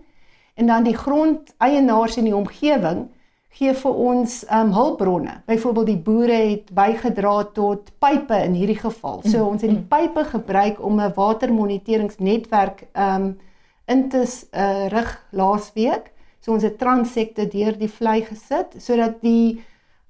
en 0.54 0.66
dan 0.66 0.84
die 0.84 0.96
grondeienaars 0.96 2.16
in 2.16 2.24
die 2.24 2.36
omgewing 2.36 3.08
gee 3.52 3.74
vir 3.76 3.94
ons 4.08 4.44
ehm 4.44 4.70
um, 4.70 4.72
hulpbronne. 4.72 5.42
Byvoorbeeld 5.46 5.86
die 5.86 6.02
boere 6.08 6.38
het 6.50 6.72
bygedra 6.74 7.36
tot 7.56 7.92
pipe 7.98 8.38
in 8.44 8.54
hierdie 8.56 8.78
geval. 8.80 9.20
So 9.24 9.38
mm. 9.38 9.48
ons 9.48 9.62
het 9.62 9.70
die 9.70 9.86
pipe 9.88 10.24
gebruik 10.24 10.80
om 10.84 11.00
'n 11.00 11.12
watermoniteringsnetwerk 11.16 12.86
ehm 12.92 13.24
um, 13.24 13.38
in 13.86 14.08
te 14.08 14.22
uh, 14.24 14.86
rig 14.88 15.26
laasweek. 15.30 16.12
So 16.40 16.52
ons 16.52 16.62
het 16.62 16.78
transekte 16.78 17.46
deur 17.48 17.76
die 17.78 17.90
vlei 17.90 18.22
gesit 18.26 18.74
sodat 18.78 19.20
die 19.22 19.62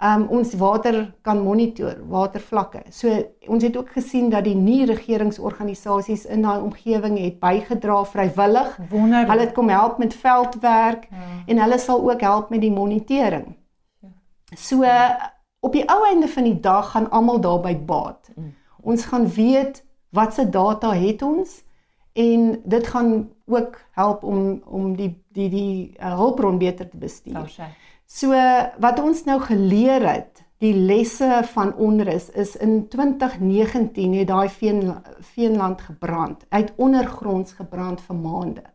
um 0.02 0.26
ons 0.34 0.54
water 0.58 0.96
kan 1.22 1.42
monitor 1.42 1.94
watervlakke. 2.10 2.82
So 2.90 3.12
ons 3.46 3.62
het 3.62 3.76
ook 3.76 3.92
gesien 3.94 4.30
dat 4.30 4.44
die 4.44 4.56
nie 4.58 4.84
regeringsorganisasies 4.90 6.24
in 6.26 6.42
daai 6.42 6.60
omgewing 6.60 7.18
het 7.20 7.38
bygedra 7.40 8.02
vrywillig. 8.10 8.76
Wonderlik. 8.90 9.30
Hulle 9.30 9.46
het 9.46 9.54
kom 9.54 9.70
help 9.70 9.98
met 10.02 10.14
veldwerk 10.14 11.06
ja. 11.10 11.28
en 11.46 11.62
hulle 11.62 11.78
sal 11.78 12.02
ook 12.10 12.20
help 12.20 12.50
met 12.50 12.60
die 12.60 12.72
monitering. 12.72 13.54
Ja. 14.02 14.10
So 14.58 14.82
op 15.62 15.72
die 15.72 15.86
ou 15.86 16.00
einde 16.06 16.28
van 16.28 16.50
die 16.50 16.60
dag 16.60 16.90
gaan 16.90 17.10
almal 17.10 17.40
daarby 17.40 17.76
baat. 17.86 18.32
Mm. 18.34 18.54
Ons 18.82 19.04
gaan 19.04 19.28
weet 19.30 19.84
watse 20.10 20.48
data 20.50 20.92
het 20.92 21.22
ons 21.22 21.62
en 22.12 22.60
dit 22.64 22.86
gaan 22.86 23.30
ook 23.46 23.78
help 23.90 24.24
om 24.24 24.62
om 24.66 24.96
die 24.96 25.12
die 25.32 25.48
die 25.48 25.94
uh, 26.00 26.16
hulpbron 26.16 26.58
beter 26.58 26.88
te 26.88 26.96
bestuur. 26.96 27.38
Daar's 27.38 27.56
hy. 27.56 27.70
So 28.12 28.36
wat 28.84 28.98
ons 29.00 29.24
nou 29.24 29.38
geleer 29.40 30.04
het, 30.04 30.42
die 30.60 30.74
lesse 30.76 31.40
van 31.54 31.72
onrus 31.80 32.28
is 32.38 32.52
in 32.60 32.84
2019 32.92 34.12
het 34.18 34.28
daai 34.28 34.50
veen 34.52 34.82
veenland 35.32 35.80
gebrand, 35.80 36.44
uit 36.52 36.74
ondergronds 36.76 37.56
gebrand 37.56 38.02
vir 38.04 38.18
maande. 38.18 38.66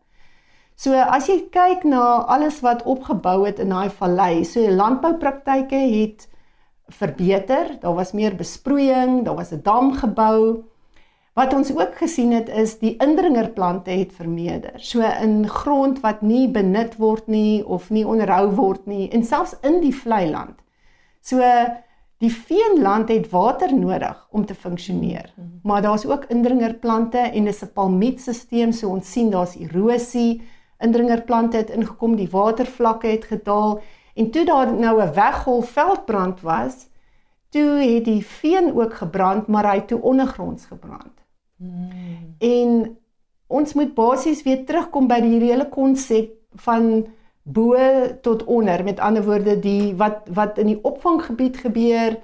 So 0.78 0.98
as 0.98 1.30
jy 1.30 1.38
kyk 1.54 1.86
na 1.86 2.02
alles 2.26 2.60
wat 2.66 2.82
opgebou 2.90 3.46
het 3.46 3.62
in 3.62 3.70
daai 3.74 3.94
vallei, 4.00 4.42
so 4.46 4.66
landboupraktyke 4.74 5.84
het 5.86 6.28
verbeter, 6.98 7.76
daar 7.82 7.96
was 7.98 8.16
meer 8.18 8.34
besproeiing, 8.36 9.22
daar 9.26 9.38
was 9.38 9.54
'n 9.54 9.62
dam 9.62 9.94
gebou. 9.94 10.66
Wat 11.38 11.54
ons 11.54 11.70
ook 11.70 12.00
gesien 12.00 12.32
het 12.34 12.48
is 12.50 12.80
die 12.82 12.96
indringerplante 12.98 13.94
het 13.94 14.14
vermeerder. 14.18 14.74
So 14.82 15.06
in 15.06 15.44
grond 15.48 16.00
wat 16.02 16.22
nie 16.26 16.48
benut 16.50 16.96
word 16.98 17.28
nie 17.30 17.62
of 17.62 17.92
nie 17.94 18.08
onderhou 18.10 18.48
word 18.58 18.88
nie 18.90 19.06
en 19.14 19.22
selfs 19.24 19.54
in 19.62 19.78
die 19.84 19.94
vlei 19.94 20.24
land. 20.32 20.56
So 21.22 21.46
die 22.26 22.32
veenland 22.34 23.12
het 23.14 23.30
water 23.30 23.70
nodig 23.70 24.24
om 24.34 24.48
te 24.50 24.56
funksioneer. 24.58 25.30
Maar 25.64 25.82
daar's 25.86 26.06
ook 26.10 26.26
indringerplante 26.34 27.20
en 27.30 27.46
dis 27.46 27.62
'n 27.62 27.70
palmietstelsel 27.74 28.74
so 28.74 28.90
ons 28.90 29.12
sien 29.12 29.30
daar's 29.30 29.56
erosie. 29.56 30.42
Indringerplante 30.80 31.58
het 31.58 31.70
ingekom, 31.70 32.16
die 32.16 32.30
watervlakke 32.30 33.08
het 33.08 33.26
gedaal 33.26 33.82
en 34.16 34.32
toe 34.32 34.46
daar 34.46 34.74
nou 34.74 35.02
'n 35.02 35.14
weggolf 35.14 35.70
veldbrand 35.70 36.42
was, 36.42 36.88
toe 37.50 37.78
het 37.78 38.06
die 38.06 38.26
veen 38.26 38.74
ook 38.74 38.94
gebrand, 38.94 39.48
maar 39.48 39.66
hy 39.70 39.76
het 39.76 39.88
toe 39.88 40.02
ondergronds 40.02 40.66
gebrand. 40.66 41.27
Hmm. 41.58 42.36
En 42.40 42.98
ons 43.48 43.74
moet 43.74 43.94
basies 43.96 44.44
weer 44.44 44.66
terugkom 44.66 45.08
by 45.08 45.20
die 45.24 45.40
hele 45.42 45.70
konsep 45.70 46.34
van 46.64 47.08
bo 47.48 47.76
tot 48.22 48.44
onder. 48.44 48.84
Met 48.84 49.00
ander 49.00 49.24
woorde, 49.26 49.60
die 49.60 49.96
wat 49.96 50.28
wat 50.34 50.58
in 50.58 50.74
die 50.74 50.80
opvanggebied 50.84 51.58
gebeur, 51.58 52.18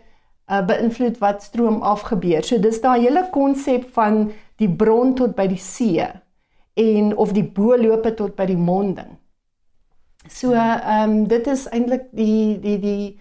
uh, 0.52 0.62
beïnvloed 0.66 1.18
wat 1.18 1.44
stroom 1.44 1.82
af 1.82 2.02
gebeur. 2.12 2.44
So 2.44 2.60
dis 2.60 2.82
daai 2.82 3.06
hele 3.06 3.28
konsep 3.32 3.88
van 3.96 4.32
die 4.62 4.70
bron 4.70 5.16
tot 5.16 5.36
by 5.36 5.48
die 5.48 5.62
see 5.62 6.04
en 6.74 7.16
of 7.18 7.34
die 7.34 7.46
boelope 7.46 8.14
tot 8.18 8.36
by 8.36 8.48
die 8.50 8.60
monding. 8.60 9.18
So 10.30 10.54
ehm 10.54 11.10
um, 11.10 11.28
dit 11.28 11.48
is 11.48 11.68
eintlik 11.70 12.10
die 12.12 12.60
die 12.60 12.80
die 12.80 13.20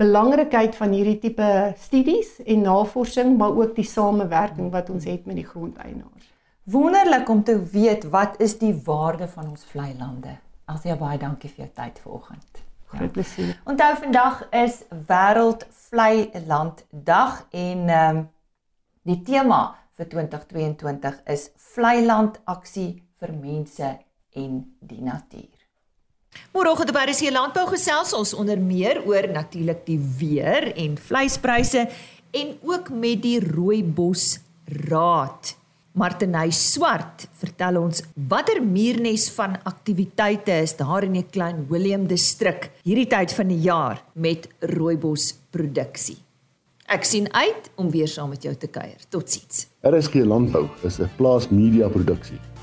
belangrikheid 0.00 0.74
van 0.76 0.94
hierdie 0.94 1.18
tipe 1.22 1.48
studies 1.78 2.40
en 2.44 2.64
navorsing, 2.66 3.36
maar 3.38 3.54
ook 3.54 3.74
die 3.76 3.86
samewerking 3.86 4.72
wat 4.74 4.90
ons 4.90 5.04
het 5.04 5.26
met 5.26 5.38
die 5.38 5.46
grondeienaars. 5.46 6.30
Wonderlik 6.64 7.28
om 7.28 7.44
te 7.44 7.58
weet 7.72 8.08
wat 8.10 8.40
is 8.40 8.58
die 8.58 8.74
waarde 8.84 9.28
van 9.28 9.48
ons 9.48 9.64
vlei 9.70 9.92
lande. 9.98 10.38
Alsia 10.64 10.96
baie 10.96 11.18
dankie 11.20 11.50
vir 11.50 11.66
jou 11.66 11.72
tyd 11.76 11.98
vanoggend. 12.00 12.62
Groot 12.94 13.12
plesier. 13.12 13.50
Ja. 13.52 13.56
Onthou 13.70 13.90
vandag 14.00 14.44
is 14.50 14.82
wêreld 15.08 15.66
vlei 15.88 16.30
land 16.46 16.86
dag 16.90 17.44
en 17.50 17.88
ehm 17.88 18.16
um, 18.16 18.28
die 19.04 19.20
tema 19.20 19.74
vir 19.98 20.08
2022 20.08 21.18
is 21.34 21.50
vlei 21.74 21.98
land 22.06 22.40
aksie 22.48 23.04
vir 23.20 23.34
mense 23.36 23.90
en 24.32 24.54
die 24.80 25.02
natuur. 25.04 25.53
Môreoggend 26.54 26.90
op 26.92 26.96
RC 26.96 27.30
Landbou 27.34 27.66
gesels 27.72 28.12
ons 28.14 28.34
onder 28.34 28.60
meer 28.60 29.02
oor 29.06 29.26
natuurlik 29.32 29.84
die 29.86 29.98
weer 30.18 30.70
en 30.76 30.96
vleispryse 30.98 31.88
en 32.30 32.56
ook 32.62 32.90
met 32.90 33.22
die 33.22 33.40
Rooibos 33.42 34.38
Raad. 34.88 35.56
Martinay 35.94 36.50
Swart 36.50 37.28
vertel 37.38 37.76
ons 37.78 38.00
watter 38.30 38.58
muurnes 38.62 39.28
van 39.36 39.54
aktiwiteite 39.62 40.56
is 40.64 40.74
daar 40.74 41.06
in 41.06 41.20
die 41.20 41.26
Klein 41.30 41.60
Willem 41.70 42.08
distrik 42.10 42.72
hierdie 42.82 43.06
tyd 43.12 43.34
van 43.36 43.52
die 43.52 43.60
jaar 43.62 44.00
met 44.14 44.48
rooibos 44.74 45.28
produksie. 45.54 46.18
Ek 46.90 47.06
sien 47.06 47.30
uit 47.30 47.70
om 47.78 47.92
weer 47.94 48.10
saam 48.10 48.34
met 48.34 48.42
jou 48.42 48.56
te 48.58 48.66
kuier. 48.66 48.98
Totsiens. 49.08 49.68
RSG 49.86 50.26
Landbou 50.26 50.66
is 50.82 50.98
'n 50.98 51.10
plaas 51.16 51.48
media 51.50 51.88
produksie 51.88 52.42